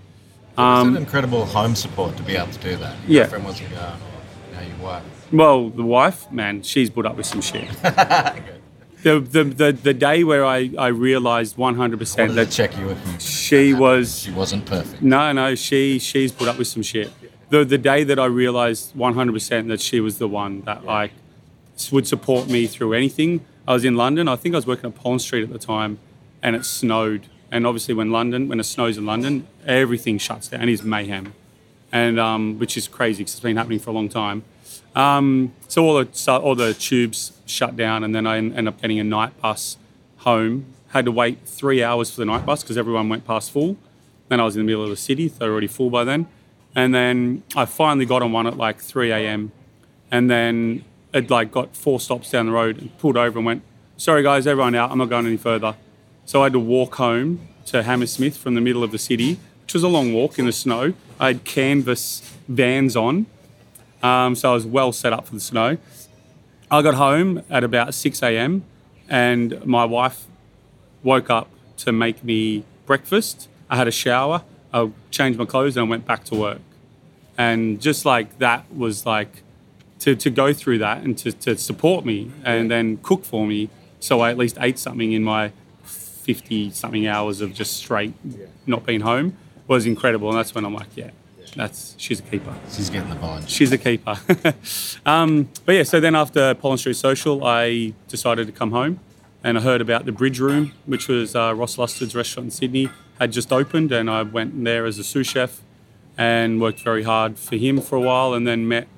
[0.49, 2.79] it's an incredible home support to be able to do that.
[2.79, 3.21] Your Um, Yeah.
[3.23, 5.03] girlfriend wasn't going, or how you work.
[5.31, 7.67] Well, the wife, man, she's put up with some shit.
[9.03, 13.21] the, the, the, the day where I, I realized 100% Wanted that check you if
[13.21, 15.01] she was she wasn't perfect.
[15.01, 17.11] No, no, she she's put up with some shit.
[17.49, 21.11] The the day that I realized 100% that she was the one that like
[21.91, 23.45] would support me through anything.
[23.67, 24.27] I was in London.
[24.27, 25.99] I think I was working at Pollen Street at the time,
[26.41, 27.27] and it snowed.
[27.51, 30.61] And obviously, when London, when it snows in London, everything shuts down.
[30.61, 31.33] And it's mayhem,
[31.91, 34.43] and um, which is crazy because it's been happening for a long time.
[34.95, 38.81] Um, so all the all the tubes shut down, and then I en- ended up
[38.81, 39.77] getting a night bus
[40.17, 40.65] home.
[40.89, 43.77] Had to wait three hours for the night bus because everyone went past full.
[44.29, 46.03] Then I was in the middle of the city, so they were already full by
[46.03, 46.27] then.
[46.75, 49.51] And then I finally got on one at like 3 a.m.
[50.11, 53.63] And then it like got four stops down the road and pulled over and went,
[53.97, 55.75] sorry guys, everyone out, I'm not going any further.
[56.27, 59.73] So I had to walk home to Hammersmith from the middle of the city, which
[59.73, 60.93] was a long walk in the snow.
[61.21, 63.27] I had canvas vans on,
[64.03, 65.77] um, so I was well set up for the snow.
[66.69, 68.65] I got home at about 6 a.m.
[69.07, 70.25] and my wife
[71.01, 73.47] woke up to make me breakfast.
[73.69, 76.59] I had a shower, I changed my clothes, and I went back to work.
[77.37, 79.43] And just like that was like
[79.99, 83.69] to, to go through that and to, to support me and then cook for me.
[84.01, 85.53] So I at least ate something in my
[86.27, 88.13] 50 something hours of just straight
[88.65, 90.27] not being home was incredible.
[90.29, 91.11] And that's when I'm like, yeah,
[91.55, 92.53] that's she's a keeper.
[92.69, 93.49] She's getting the bond.
[93.49, 94.19] She's a keeper.
[95.05, 98.99] um, but yeah, so then after Pollen Street Social, I decided to come home
[99.41, 102.89] and I heard about the Bridge Room, which was uh, Ross Lusted's restaurant in Sydney,
[103.17, 105.61] had just opened, and I went there as a sous chef
[106.17, 108.89] and worked very hard for him for a while, and then met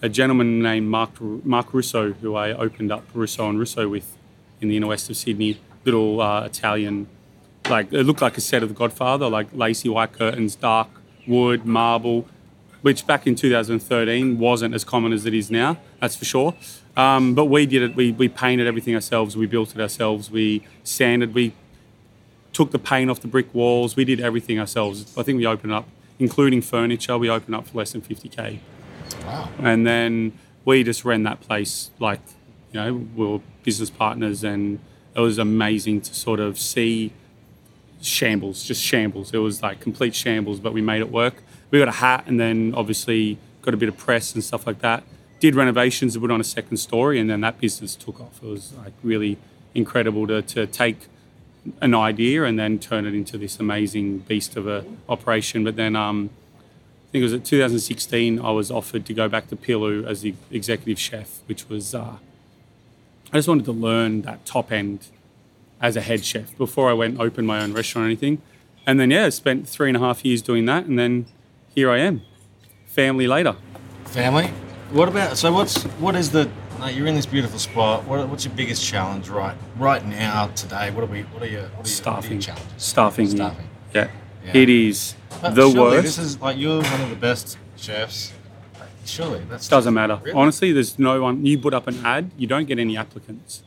[0.00, 4.16] a gentleman named Mark Mark Russo, who I opened up Russo and Russo with
[4.60, 5.58] in the inner west of Sydney.
[5.88, 7.08] Little uh, Italian,
[7.70, 10.88] like it looked like a set of The Godfather, like lacy white curtains, dark
[11.26, 12.28] wood, marble,
[12.82, 15.78] which back in 2013 wasn't as common as it is now.
[15.98, 16.54] That's for sure.
[16.94, 17.96] Um, but we did it.
[17.96, 19.34] We, we painted everything ourselves.
[19.34, 20.30] We built it ourselves.
[20.30, 21.32] We sanded.
[21.32, 21.54] We
[22.52, 23.96] took the paint off the brick walls.
[23.96, 25.16] We did everything ourselves.
[25.16, 27.16] I think we opened up, including furniture.
[27.16, 28.58] We opened up for less than 50k.
[29.24, 29.48] Wow.
[29.58, 32.20] And then we just ran that place like,
[32.72, 34.80] you know, we were business partners, and
[35.14, 37.12] it was amazing to sort of see
[38.00, 39.34] shambles, just shambles.
[39.34, 41.42] It was like complete shambles, but we made it work.
[41.70, 44.80] We got a hat, and then obviously got a bit of press and stuff like
[44.80, 45.04] that
[45.40, 48.42] did renovations and put on a second story, and then that business took off.
[48.42, 49.38] It was like really
[49.74, 51.06] incredible to, to take
[51.80, 55.64] an idea and then turn it into this amazing beast of a operation.
[55.64, 56.30] But then um,
[57.08, 60.22] I think it was at 2016 I was offered to go back to Pilu as
[60.22, 62.16] the executive chef, which was uh,
[63.32, 65.08] I just wanted to learn that top end
[65.80, 68.40] as a head chef before I went and opened my own restaurant or anything.
[68.86, 71.26] And then yeah, I spent three and a half years doing that, and then
[71.74, 72.22] here I am,
[72.86, 73.56] family later.
[74.06, 74.46] Family?
[74.90, 75.52] What about so?
[75.52, 76.50] What's what is the?
[76.80, 78.04] Like, you're in this beautiful spot.
[78.04, 80.90] What, what's your biggest challenge right right now today?
[80.90, 81.22] What are we?
[81.22, 82.14] What are your, what are your, Staffing.
[82.14, 82.82] What are your challenges?
[82.82, 83.28] Staffing.
[83.28, 83.68] Staffing.
[83.94, 84.08] Yeah.
[84.44, 84.56] Yeah.
[84.56, 86.02] It is But the surely worst.
[86.04, 88.32] This is like you're one of the best chefs.
[89.08, 90.20] Surely that's Doesn't matter.
[90.22, 90.32] Really?
[90.36, 91.44] Honestly, there's no one.
[91.44, 93.62] You put up an ad, you don't get any applicants.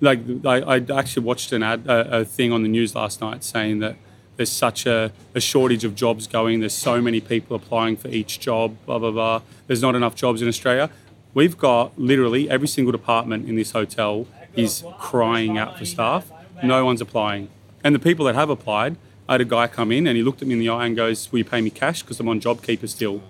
[0.00, 3.44] Like I, I actually watched an ad, a, a thing on the news last night
[3.44, 3.96] saying that
[4.36, 6.60] there's such a, a shortage of jobs going.
[6.60, 8.76] There's so many people applying for each job.
[8.86, 9.42] Blah blah blah.
[9.66, 10.90] There's not enough jobs in Australia.
[11.34, 14.26] We've got literally every single department in this hotel
[14.56, 16.32] is crying out for staff.
[16.64, 17.48] No one's applying,
[17.84, 18.96] and the people that have applied.
[19.28, 20.96] I had a guy come in and he looked at me in the eye and
[20.96, 22.02] goes, "Will you pay me cash?
[22.02, 23.22] Because I'm on JobKeeper still."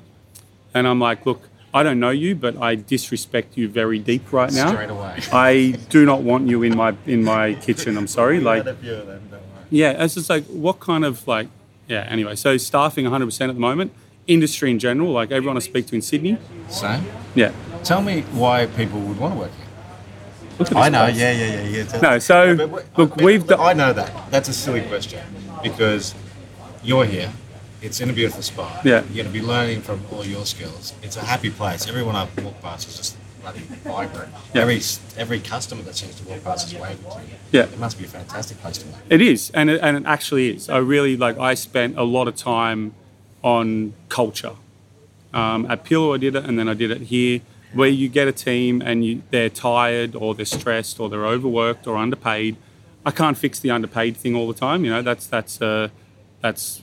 [0.72, 4.52] And I'm like, look, I don't know you, but I disrespect you very deep right
[4.52, 4.72] now.
[4.72, 5.20] Straight away.
[5.32, 7.96] I do not want you in my in my kitchen.
[7.96, 8.40] I'm sorry.
[8.40, 9.64] Like, a few of them, don't worry.
[9.70, 11.48] yeah, it's just like what kind of like,
[11.88, 12.06] yeah.
[12.08, 13.92] Anyway, so staffing 100 percent at the moment.
[14.26, 17.04] Industry in general, like everyone I speak to in Sydney, Same.
[17.34, 17.52] yeah.
[17.82, 19.66] Tell me why people would want to work here.
[20.58, 21.04] Look at I know.
[21.06, 21.18] place.
[21.18, 21.84] Yeah, yeah, yeah, yeah.
[21.84, 23.50] Tell- No, so But look, but- we've.
[23.50, 24.30] I know that.
[24.30, 25.20] That's a silly question
[25.62, 26.14] because
[26.84, 27.32] you're here.
[27.82, 28.84] It's in a beautiful spot.
[28.84, 29.02] Yeah.
[29.04, 30.92] You're going to be learning from all your skills.
[31.02, 31.88] It's a happy place.
[31.88, 34.32] Everyone I walk past is just bloody vibrant.
[34.54, 34.62] Yeah.
[34.62, 34.80] Every
[35.16, 37.34] every customer that seems to walk past is waving to you.
[37.52, 37.62] Yeah.
[37.62, 39.00] It must be a fantastic place to work.
[39.08, 40.68] It is, and it, and it actually is.
[40.68, 41.38] I really like.
[41.38, 42.94] I spent a lot of time
[43.42, 44.56] on culture.
[45.32, 47.40] Um, at Pilu, I did it, and then I did it here,
[47.72, 51.86] where you get a team and you, they're tired or they're stressed or they're overworked
[51.86, 52.56] or underpaid.
[53.06, 54.84] I can't fix the underpaid thing all the time.
[54.84, 55.88] You know, that's that's uh,
[56.42, 56.82] that's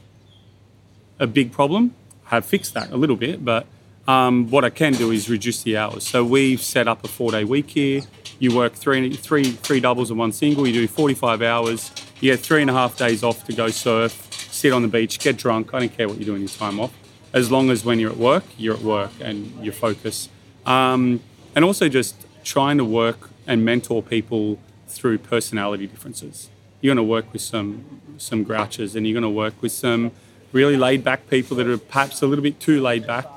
[1.20, 1.96] a big problem.
[2.26, 3.66] I have fixed that a little bit, but
[4.08, 6.08] um, what I can do is reduce the hours.
[6.08, 8.02] So we've set up a four-day week here.
[8.40, 10.68] You work three, three, three doubles and one single.
[10.68, 11.92] You do 45 hours.
[12.22, 15.20] You get three and a half days off to go surf, sit on the beach,
[15.20, 15.74] get drunk.
[15.74, 16.94] I don't care what you do in your time off,
[17.34, 20.30] as long as when you're at work, you're at work and you focus.
[20.66, 21.22] Um,
[21.56, 26.50] and also just trying to work and mentor people through personality differences.
[26.82, 30.12] You're going to work with some some grouches, and you're going to work with some
[30.52, 33.28] really laid back people that are perhaps a little bit too laid back.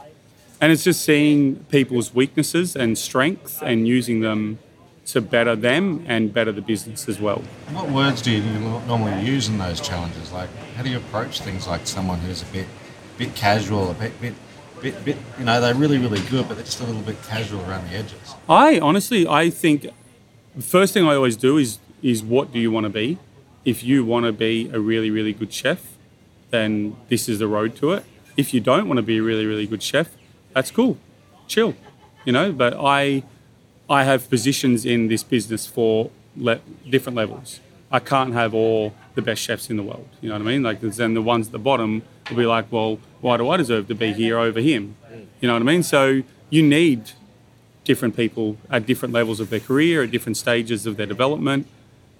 [0.61, 4.59] And it's just seeing people's weaknesses and strengths and using them
[5.07, 7.43] to better them and better the business as well.
[7.73, 8.43] What words do you
[8.87, 10.33] normally use in those challenges?
[10.33, 12.67] Like, how do you approach things like someone who's a bit,
[13.19, 14.35] bit casual, a bit, bit,
[14.81, 15.17] bit, bit?
[15.39, 17.97] You know, they're really, really good, but they're just a little bit casual around the
[17.97, 18.35] edges.
[18.49, 19.87] I honestly, I think
[20.55, 23.19] the first thing I always do is is what do you want to be?
[23.65, 25.97] If you want to be a really, really good chef,
[26.51, 28.05] then this is the road to it.
[28.37, 30.11] If you don't want to be a really, really good chef,
[30.55, 30.99] that's cool,
[31.47, 31.75] chill,
[32.25, 32.53] you know.
[32.53, 33.23] But I,
[33.89, 37.61] I have positions in this business for le- different levels.
[37.93, 40.09] I can't have all the best chefs in the world.
[40.21, 40.63] You know what I mean?
[40.63, 43.89] Like then the ones at the bottom will be like, well, why do I deserve
[43.89, 44.97] to be here over him?
[45.41, 45.83] You know what I mean?
[45.83, 47.13] So you need
[47.85, 51.67] different people at different levels of their career, at different stages of their development.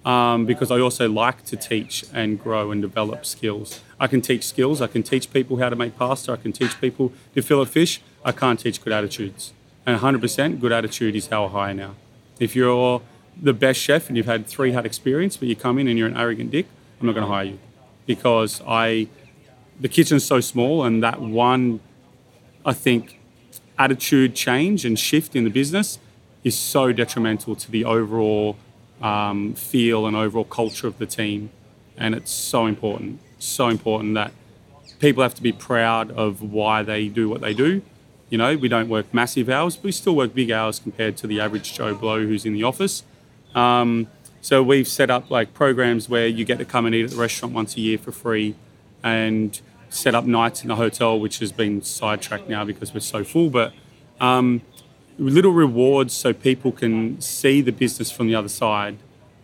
[0.03, 3.81] Um, because I also like to teach and grow and develop skills.
[4.01, 4.81] I can teach skills.
[4.81, 6.31] I can teach people how to make pasta.
[6.31, 8.01] I can teach people to fillet fish.
[8.25, 9.53] I can't teach good attitudes.
[9.85, 11.93] And 100% good attitude is how I hire now.
[12.39, 13.03] If you're
[13.39, 16.07] the best chef and you've had three hat experience, but you come in and you're
[16.07, 16.65] an arrogant dick,
[16.99, 17.59] I'm not going to hire you
[18.07, 19.07] because I,
[19.79, 21.79] the kitchen's so small and that one,
[22.65, 23.19] I think,
[23.77, 25.99] attitude change and shift in the business
[26.43, 28.57] is so detrimental to the overall
[28.99, 31.51] um, feel and overall culture of the team.
[31.95, 34.31] And it's so important, so important that
[34.99, 37.81] people have to be proud of why they do what they do.
[38.29, 41.27] You know, we don't work massive hours, but we still work big hours compared to
[41.27, 43.03] the average Joe Blow who's in the office.
[43.53, 44.07] Um,
[44.39, 47.17] so we've set up like programs where you get to come and eat at the
[47.17, 48.55] restaurant once a year for free
[49.03, 53.23] and set up nights in the hotel, which has been sidetracked now because we're so
[53.23, 53.49] full.
[53.49, 53.73] But
[54.19, 54.61] um,
[55.17, 58.97] little rewards so people can see the business from the other side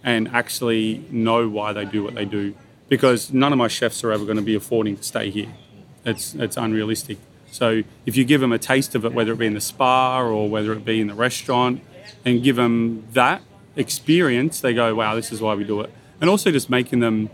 [0.03, 2.55] and actually know why they do what they do.
[2.89, 5.53] Because none of my chefs are ever going to be affording to stay here.
[6.05, 7.17] It's, it's unrealistic.
[7.51, 10.21] So if you give them a taste of it, whether it be in the spa
[10.21, 11.81] or whether it be in the restaurant,
[12.23, 13.41] and give them that
[13.75, 15.91] experience, they go, wow, this is why we do it.
[16.21, 17.29] And also just making them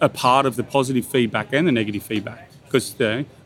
[0.00, 2.50] a part of the positive feedback and the negative feedback.
[2.64, 2.94] Because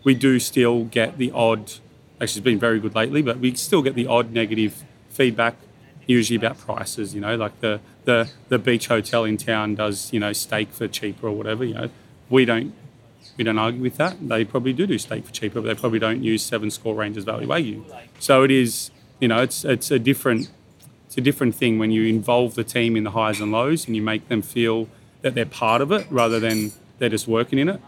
[0.05, 1.73] we do still get the odd
[2.21, 5.57] actually it's been very good lately, but we still get the odd negative feedback,
[6.07, 7.15] usually about prices.
[7.15, 10.89] You know, like the the the beach hotel in town does you know steak for
[10.89, 11.65] cheaper or whatever.
[11.65, 11.91] You know,
[12.31, 12.75] we don't
[13.37, 14.29] we don't argue with that.
[14.29, 17.25] They probably do do steak for cheaper, but they probably don't use seven score Rangers
[17.25, 17.85] Valley Wagyu.
[18.19, 18.91] So it is
[19.21, 20.51] you know it's it's a different
[21.07, 23.95] it's a different thing when you involve the team in the highs and lows and
[23.95, 24.89] you make them feel
[25.23, 27.81] that they're part of it rather than they're just working in it.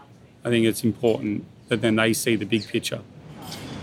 [0.43, 3.01] I think it's important that then they see the big picture.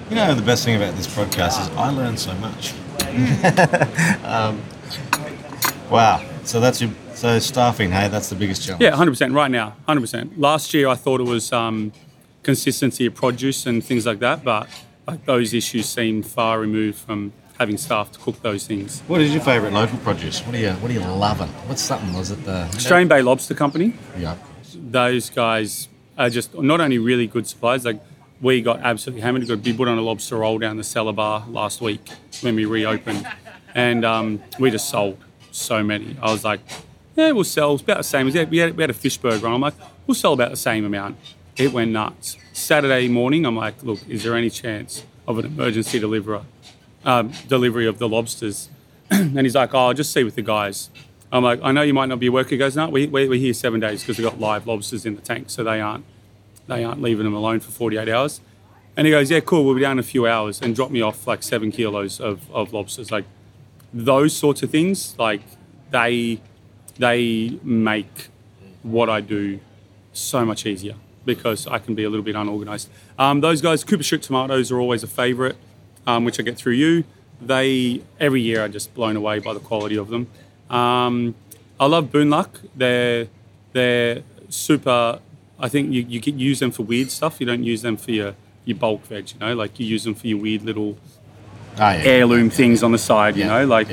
[0.09, 2.75] You know, the best thing about this podcast is I learn so much.
[4.25, 4.63] um,
[5.91, 6.25] wow.
[6.45, 7.91] So that's your so staffing.
[7.91, 8.83] Hey, that's the biggest challenge.
[8.83, 9.33] Yeah, hundred percent.
[9.33, 10.39] Right now, hundred percent.
[10.39, 11.93] Last year, I thought it was um,
[12.43, 14.69] consistency of produce and things like that, but
[15.07, 19.01] like those issues seem far removed from having staff to cook those things.
[19.09, 20.41] What is your favourite local produce?
[20.41, 21.49] What are you What are you loving?
[21.69, 22.13] What's something?
[22.13, 23.95] Was it the Australian Bay Lobster Company?
[24.19, 24.37] Yeah.
[24.75, 25.89] Those guys
[26.19, 28.01] are just not only really good suppliers, like
[28.41, 29.43] we got absolutely hammered.
[29.43, 32.01] We got big put on a lobster roll down the cellar bar last week
[32.41, 33.27] when we reopened,
[33.75, 35.19] and um, we just sold
[35.51, 36.17] so many.
[36.21, 36.61] I was like,
[37.17, 39.47] yeah, we'll sell about the same we had, we had a fish burger.
[39.47, 39.75] I'm like,
[40.07, 41.17] we'll sell about the same amount.
[41.57, 42.37] It went nuts.
[42.53, 46.43] Saturday morning, I'm like, look, is there any chance of an emergency deliverer,
[47.05, 48.69] um, delivery of the lobsters?
[49.11, 50.91] and he's like, oh, I'll just see with the guys.
[51.33, 52.51] I'm like, I know you might not be working.
[52.51, 55.17] He goes, no, we, we, we're here seven days because we've got live lobsters in
[55.17, 56.05] the tank, so they aren't
[56.67, 58.41] they aren't leaving them alone for 48 hours.
[58.97, 61.03] And he goes, yeah, cool, we'll be down in a few hours and drop me
[61.03, 63.11] off like seven kilos of, of lobsters.
[63.11, 63.25] Like
[63.93, 65.43] those sorts of things, like
[65.91, 66.41] they
[66.99, 68.29] they make
[68.83, 69.61] what I do
[70.15, 70.95] so much easier
[71.27, 72.89] because I can be a little bit unorganized.
[73.19, 75.57] Um, those guys, Cooper Street tomatoes are always a favorite,
[76.07, 77.05] um, which I get through you.
[77.41, 80.29] They every year are just blown away by the quality of them.
[80.71, 81.35] Um,
[81.79, 82.61] I love Boon Luck.
[82.75, 83.29] They're
[83.73, 85.21] they're super
[85.59, 87.41] I think you, you can use them for weird stuff.
[87.41, 90.15] You don't use them for your, your bulk veg, you know, like you use them
[90.15, 90.99] for your weird little
[91.77, 93.89] oh, yeah, heirloom yeah, things on the side, you know, like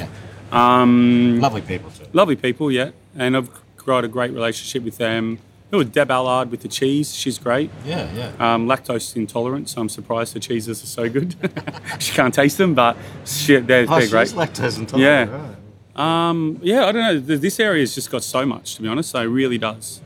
[0.52, 2.06] um, lovely people too.
[2.13, 2.91] Lovely people, yeah.
[3.15, 5.39] And I've got a great relationship with them.
[5.71, 7.15] It was Deb Allard with the cheese.
[7.15, 7.71] She's great.
[7.84, 8.54] Yeah, yeah.
[8.54, 11.36] Um, lactose intolerant, so I'm surprised the cheeses are so good.
[11.99, 12.95] she can't taste them, but
[13.26, 14.28] she, they're, oh, they're great.
[14.30, 15.32] lactose intolerant.
[15.32, 15.36] Yeah.
[15.36, 16.30] Right.
[16.30, 17.38] Um, yeah, I don't know.
[17.38, 19.10] This area has just got so much, to be honest.
[19.12, 20.02] So it really does.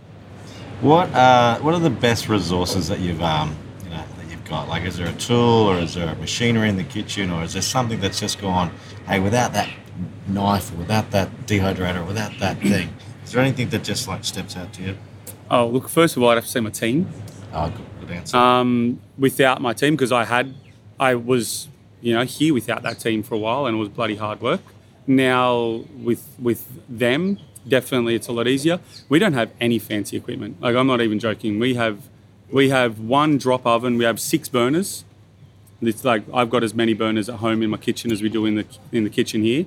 [0.81, 4.69] What uh, What are the best resources that you've um, you know that you've got?
[4.69, 7.63] Like, is there a tool, or is there machinery in the kitchen, or is there
[7.63, 8.71] something that's just gone?
[9.07, 9.69] Hey, without that
[10.27, 12.93] knife, or without that dehydrator, or without that thing,
[13.25, 14.97] is there anything that just like steps out to you?
[15.49, 15.89] Oh, look.
[15.89, 17.09] First of all, I'd have to say my team.
[17.53, 18.37] Oh, good, good answer.
[18.37, 20.53] Um, without my team, because I had,
[20.99, 21.69] I was,
[22.01, 24.61] you know, here without that team for a while, and it was bloody hard work.
[25.07, 28.79] Now with with them, definitely it's a lot easier.
[29.09, 30.61] We don't have any fancy equipment.
[30.61, 31.59] Like I'm not even joking.
[31.59, 32.07] We have
[32.51, 33.97] we have one drop oven.
[33.97, 35.03] We have six burners.
[35.81, 38.45] It's like I've got as many burners at home in my kitchen as we do
[38.45, 39.65] in the in the kitchen here.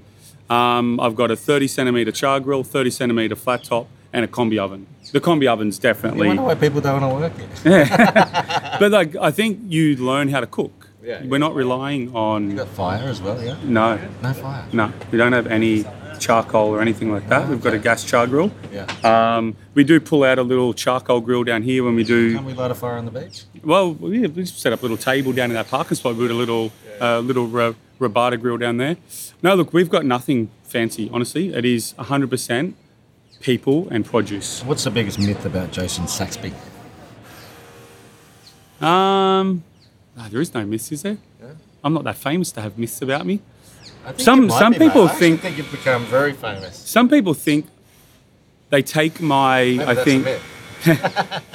[0.49, 4.59] Um, I've got a 30 centimeter char grill, 30 centimeter flat top, and a combi
[4.59, 4.89] oven.
[5.13, 6.27] The combi oven's definitely.
[6.27, 7.65] I wonder why people don't want to work it.
[7.65, 8.77] yeah.
[8.81, 10.89] but like I think you learn how to cook.
[11.03, 12.51] Yeah, We're not relying on.
[12.51, 13.57] You got fire as well, yeah?
[13.65, 13.99] No.
[14.23, 14.67] No fire.
[14.73, 15.85] No, we don't have any
[16.21, 17.49] charcoal or anything like that.
[17.49, 18.53] We've got a gas char grill.
[18.73, 18.87] Yeah.
[19.03, 22.35] Um, we do pull out a little charcoal grill down here when we do.
[22.37, 23.45] Can we light a fire on the beach?
[23.65, 26.31] Well, yeah, we just set up a little table down in that parking spot with
[26.31, 28.97] a little, uh, little uh, Robata Grill down there.
[29.43, 31.11] No, look, we've got nothing fancy.
[31.13, 32.75] Honestly, it is 100%
[33.41, 34.63] people and produce.
[34.63, 36.53] What's the biggest myth about Jason Saxby?
[38.81, 39.63] Um,
[40.17, 41.19] no, there is no myths, is there?
[41.41, 41.53] Yeah.
[41.85, 43.41] I'm not that famous to have myths about me.
[44.17, 46.77] Some- some people I think- think you've become very famous.
[46.77, 47.67] Some people think
[48.71, 49.65] they take my.
[49.65, 50.27] Maybe I that's think.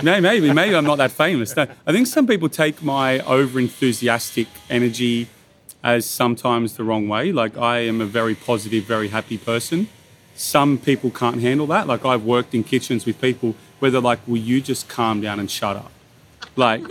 [0.04, 1.56] No, maybe, maybe I'm not that famous.
[1.56, 5.28] No, I think some people take my over enthusiastic energy
[5.84, 7.32] as sometimes the wrong way.
[7.32, 9.88] Like I am a very positive, very happy person.
[10.36, 11.88] Some people can't handle that.
[11.88, 15.40] Like I've worked in kitchens with people where they're like, "Will you just calm down
[15.40, 15.92] and shut up?"
[16.56, 16.84] Like,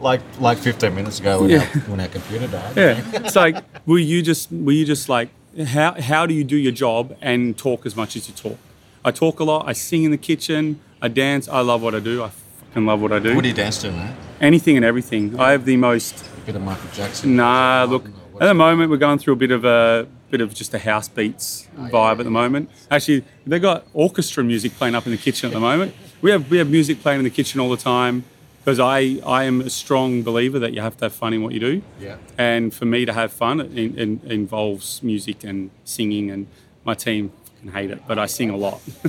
[0.00, 1.58] Like like 15 minutes ago when, Yeah.
[1.74, 2.76] our, when our computer died.
[2.76, 3.56] yeah, it's like,
[3.86, 5.28] will you just, will you just like,
[5.66, 8.58] how how do you do your job and talk as much as you talk?
[9.04, 9.68] I talk a lot.
[9.68, 10.80] I sing in the kitchen.
[11.00, 11.48] I dance.
[11.48, 12.22] I love what I do.
[12.22, 13.34] I fucking love what I do.
[13.34, 14.16] What do you dance to, man?
[14.40, 15.38] Anything and everything.
[15.38, 16.24] I have the most.
[16.24, 17.36] A bit of Michael Jackson.
[17.36, 18.06] Nah, look.
[18.40, 21.06] At the moment, we're going through a bit of a bit of just a house
[21.08, 22.70] beats oh, vibe at the moment.
[22.90, 25.94] Actually, they got orchestra music playing up in the kitchen at the moment.
[26.22, 28.24] We have we have music playing in the kitchen all the time
[28.64, 31.52] because I I am a strong believer that you have to have fun in what
[31.52, 31.82] you do.
[32.00, 32.16] Yeah.
[32.38, 36.46] And for me to have fun, it, in, in, involves music and singing, and
[36.84, 38.80] my team can hate it, but I sing a lot.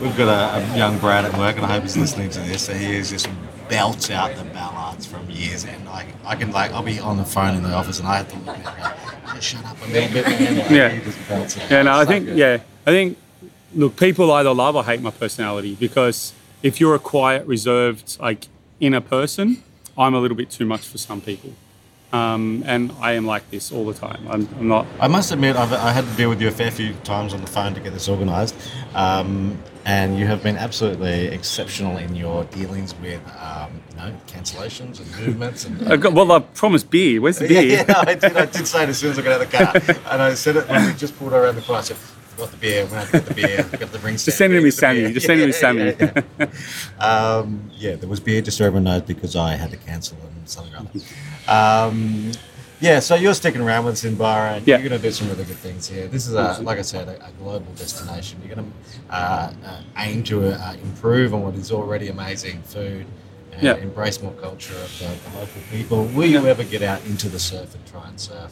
[0.00, 2.66] We've got a, a young Brad at work, and I hope he's listening to this.
[2.66, 3.28] So he is just
[3.68, 7.24] belts out the ballads from years, and like I can like I'll be on the
[7.24, 9.24] phone in the office, and I have to look at him.
[9.26, 10.26] Like, Shut up a little bit.
[10.26, 10.40] Like,
[10.70, 10.88] Yeah.
[10.90, 11.70] He just belts it out.
[11.70, 13.16] Yeah, no, I think yeah, I think
[13.74, 16.32] look, people either love or hate my personality because
[16.62, 18.48] if you're a quiet, reserved, like
[18.80, 19.62] inner person,
[19.96, 21.52] I'm a little bit too much for some people,
[22.12, 24.26] um, and I am like this all the time.
[24.28, 24.86] I'm, I'm not.
[24.98, 27.40] I must admit, I've, I had to deal with you a fair few times on
[27.40, 28.54] the phone to get this organised,
[28.94, 35.00] um, and you have been absolutely exceptional in your dealings with, um, you know, cancellations
[35.00, 35.64] and movements.
[35.64, 37.20] And, I got, well, I promised beer.
[37.20, 37.84] Where's the yeah, beer?
[37.88, 38.36] yeah, I did.
[38.36, 39.50] I did say it as soon as I got out of
[39.84, 41.80] the car, and I said it when we just pulled around the corner.
[41.80, 41.96] I said,
[42.40, 42.86] "Got the beer.
[42.86, 43.62] Going to get the beer.
[43.78, 44.14] Got the ring.
[44.16, 45.12] Just send it to me, Sammy.
[45.12, 45.94] Just send it to me, Sammy.
[46.00, 46.46] Yeah,
[46.98, 47.06] yeah.
[47.38, 48.40] um, yeah, there was beer.
[48.42, 51.02] Just knows, because I had to cancel and something.
[51.48, 52.32] Um,
[52.80, 54.78] yeah, so you're sticking around with Zinbara, and Yeah.
[54.78, 56.08] you're going to do some really good things here.
[56.08, 58.40] This is, a, like I said, a, a global destination.
[58.44, 63.04] You're going to uh, uh, aim to uh, improve on what is already amazing food
[63.52, 63.74] and Yeah.
[63.74, 66.04] embrace more culture of the, the local people.
[66.06, 68.50] Will you ever get out into the surf and try and surf?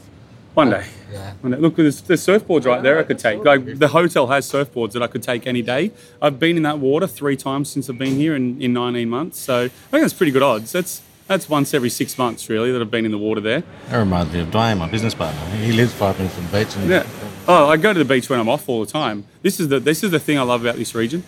[0.54, 0.86] One day.
[1.12, 1.34] Yeah.
[1.40, 1.58] One day.
[1.58, 3.44] Look, there's, there's surfboards right there I could take.
[3.44, 5.92] Like the hotel has surfboards that I could take any day.
[6.20, 9.38] I've been in that water three times since I've been here in, in 19 months,
[9.38, 10.72] so I think that's pretty good odds.
[10.72, 13.62] That's that's once every six months really that I've been in the water there.
[13.90, 15.38] That reminds me of Dwayne, my business partner.
[15.58, 16.74] He lives five minutes from the beach.
[16.74, 17.06] And Yeah.
[17.46, 19.24] Oh, I go to the beach when I'm off all the time.
[19.42, 21.22] This is the this is the thing I love about this region.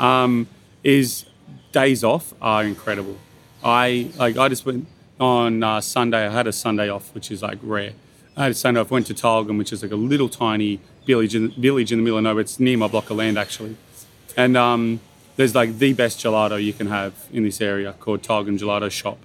[0.00, 0.48] Um,
[0.82, 1.26] is
[1.72, 3.18] days off are incredible.
[3.62, 4.86] I like I just went
[5.20, 6.26] on uh, Sunday.
[6.26, 7.92] I had a Sunday off, which is like rare.
[8.36, 8.90] I had a Sunday off.
[8.90, 12.18] Went to Tyalgum, which is like a little tiny village in, village in the middle
[12.18, 12.40] of nowhere.
[12.40, 13.76] It's near my block of land actually,
[14.36, 15.00] and um,
[15.36, 19.18] there's like the best gelato you can have in this area called Tyalgum Gelato Shop.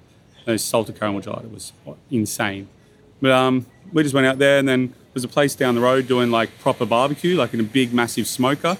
[0.44, 1.72] The salted caramel gelato was
[2.10, 2.68] insane.
[3.20, 6.06] But um, we just went out there, and then there's a place down the road
[6.06, 8.78] doing like proper barbecue, like in a big, massive smoker.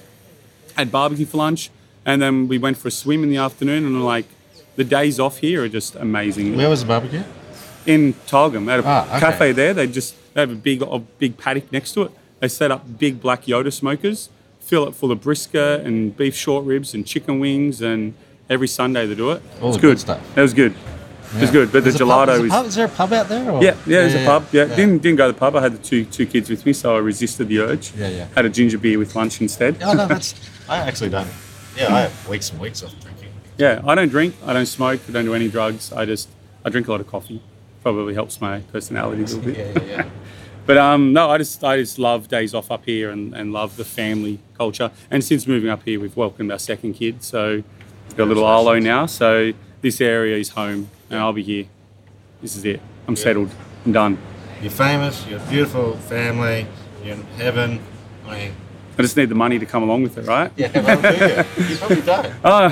[0.77, 1.69] Had barbecue for lunch,
[2.05, 3.85] and then we went for a swim in the afternoon.
[3.85, 4.25] And like,
[4.77, 6.55] the days off here are just amazing.
[6.55, 7.23] Where was the barbecue?
[7.85, 9.19] In Tyalgum, at a Ah, okay.
[9.19, 9.73] cafe there.
[9.73, 12.11] They just they have a big, a big paddock next to it.
[12.39, 16.65] They set up big black Yoder smokers, fill it full of brisket and beef short
[16.65, 18.13] ribs and chicken wings, and
[18.49, 19.41] every Sunday they do it.
[19.61, 20.37] All it's good good stuff.
[20.37, 20.73] It was good.
[21.35, 22.51] It was good, but There's the a pub- gelato there's a is.
[22.51, 23.51] pub- Is there a pub out there?
[23.51, 23.61] Or?
[23.63, 24.45] Yeah, yeah, there's a pub.
[24.51, 24.65] Yeah.
[24.65, 25.55] didn't didn't go to the pub.
[25.55, 27.93] I had the two two kids with me, so I resisted the urge.
[27.95, 28.27] Yeah, yeah.
[28.35, 29.77] Had a ginger beer with lunch instead.
[29.83, 30.33] Oh, no, that's.
[30.69, 31.27] I actually don't.
[31.77, 33.29] Yeah, I have weeks and weeks of drinking.
[33.57, 34.33] Yeah, I don't drink.
[34.45, 35.01] I don't smoke.
[35.07, 35.93] I don't do any drugs.
[35.93, 36.29] I just
[36.65, 37.43] I drink a lot of coffee.
[37.81, 39.57] Probably helps my personality a little bit.
[39.57, 40.09] Yeah, yeah, yeah.
[40.65, 43.75] But um, no, I just I just love days off up here and, and love
[43.75, 44.91] the family culture.
[45.09, 47.63] And since moving up here, we've welcomed our second kid, so
[48.05, 49.07] we've got a little Arlo now.
[49.07, 51.65] So this area is home, and I'll be here.
[52.43, 52.81] This is it.
[53.07, 53.49] I'm settled.
[53.83, 54.19] I'm done.
[54.61, 55.25] You're famous.
[55.25, 56.67] You're a beautiful family.
[57.03, 57.79] You're in heaven.
[58.27, 58.55] I mean,
[58.99, 60.51] I just need the money to come along with it, right?
[60.57, 61.69] yeah, well, do you?
[61.71, 62.33] You probably don't.
[62.43, 62.65] Oh,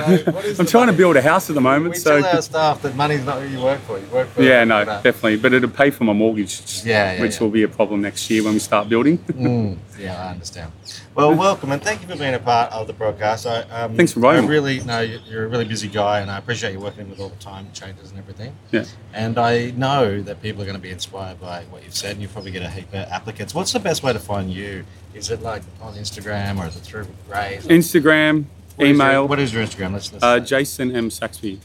[0.44, 2.82] is I'm trying to build a house at the moment, We so tell our staff
[2.82, 3.98] that money's not who you work for.
[3.98, 4.42] You work for.
[4.42, 5.38] yeah, no, definitely.
[5.38, 7.40] But it'll pay for my mortgage, Yeah, yeah, which yeah.
[7.40, 9.16] will be a problem next year when we start building.
[9.18, 10.72] Mm, yeah, I understand.
[11.14, 13.46] Well, welcome and thank you for being a part of the broadcast.
[13.46, 14.52] I, um, Thanks for inviting I me.
[14.54, 17.28] really know you- you're a really busy guy, and I appreciate you working with all
[17.30, 18.52] the time changes and everything.
[18.70, 18.84] yeah.
[19.12, 22.20] And I know that people are going to be inspired by what you've said, and
[22.22, 23.54] you'll probably get a heap of applicants.
[23.54, 24.84] What's the best way to find you?
[25.14, 27.66] Is it like on Instagram or is it through Raes?
[27.66, 28.44] Instagram,
[28.76, 29.28] What is your- email.
[29.28, 29.92] what is your Instagram?
[29.94, 31.58] Let's, let's Uh, Jason M Saxby.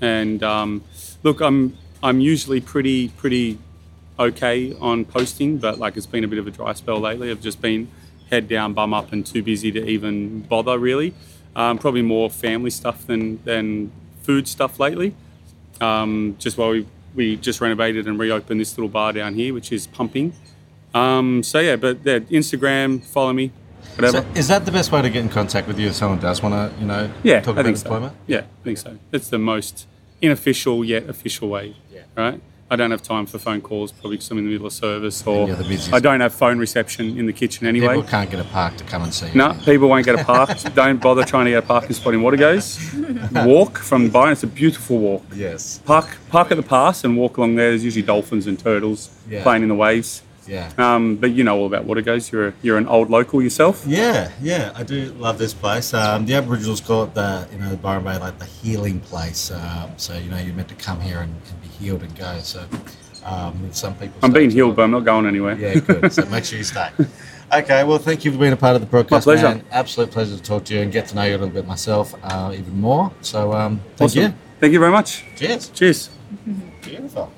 [0.00, 0.82] And um,
[1.22, 3.58] look, I'm I'm usually pretty pretty
[4.18, 7.30] okay on posting, but like it's been a bit of a dry spell lately.
[7.30, 7.88] I've just been
[8.30, 11.14] head down, bum up, and too busy to even bother really.
[11.56, 13.92] Um, probably more family stuff than than
[14.22, 15.14] food stuff lately.
[15.80, 19.72] Um, just while we we just renovated and reopened this little bar down here, which
[19.72, 20.34] is pumping.
[20.92, 23.52] Um, so yeah, but yeah, Instagram, follow me,
[23.96, 24.22] whatever.
[24.22, 26.42] So is that the best way to get in contact with you if someone does
[26.42, 27.86] want to, you know, yeah, talk I about think so.
[27.86, 28.16] employment?
[28.26, 28.98] Yeah, I think so.
[29.12, 29.86] It's the most
[30.22, 31.76] unofficial yet official way.
[31.92, 32.02] Yeah.
[32.16, 32.40] Right.
[32.70, 35.24] I don't have time for phone calls, probably because I'm in the middle of service,
[35.26, 35.92] or you're the busiest.
[35.92, 37.88] I don't have phone reception in the kitchen anyway.
[37.96, 39.34] People can't get a park to come and see you.
[39.34, 40.50] No, people won't get a park.
[40.74, 43.44] don't bother trying to get a parking spot in Wategos.
[43.46, 44.32] Walk from Byron.
[44.32, 45.24] It's a beautiful walk.
[45.34, 45.78] Yes.
[45.84, 47.70] Park, park at the pass and walk along there.
[47.70, 49.42] There's usually dolphins and turtles Yeah.
[49.42, 50.22] playing in the waves.
[50.46, 50.70] Yeah.
[50.78, 52.30] Um, but you know all about Wategos.
[52.30, 53.84] You're a, you're an old local yourself.
[53.86, 55.94] Yeah, yeah, I do love this place.
[55.94, 59.50] Um, the Aboriginals call it the, you know, the Byron Bay like the healing place.
[59.50, 62.38] Um, so you know, you're meant to come here and, and be healed and go.
[62.40, 62.64] So
[63.24, 64.18] um, some people.
[64.22, 65.56] I'm being healed, but I'm not going anywhere.
[65.58, 66.12] Yeah, good.
[66.12, 66.90] So make sure you stay.
[67.52, 69.26] Okay, well, thank you for being a part of the broadcast.
[69.26, 69.48] My pleasure.
[69.48, 69.64] Man.
[69.70, 72.14] Absolute pleasure to talk to you and get to know you a little bit myself,
[72.22, 73.12] uh, even more.
[73.20, 74.22] So, um, thank Awesome.
[74.22, 74.34] you.
[74.60, 75.24] Thank you very much.
[75.36, 75.68] Cheers.
[75.68, 76.10] Cheers.
[76.82, 77.32] Beautiful.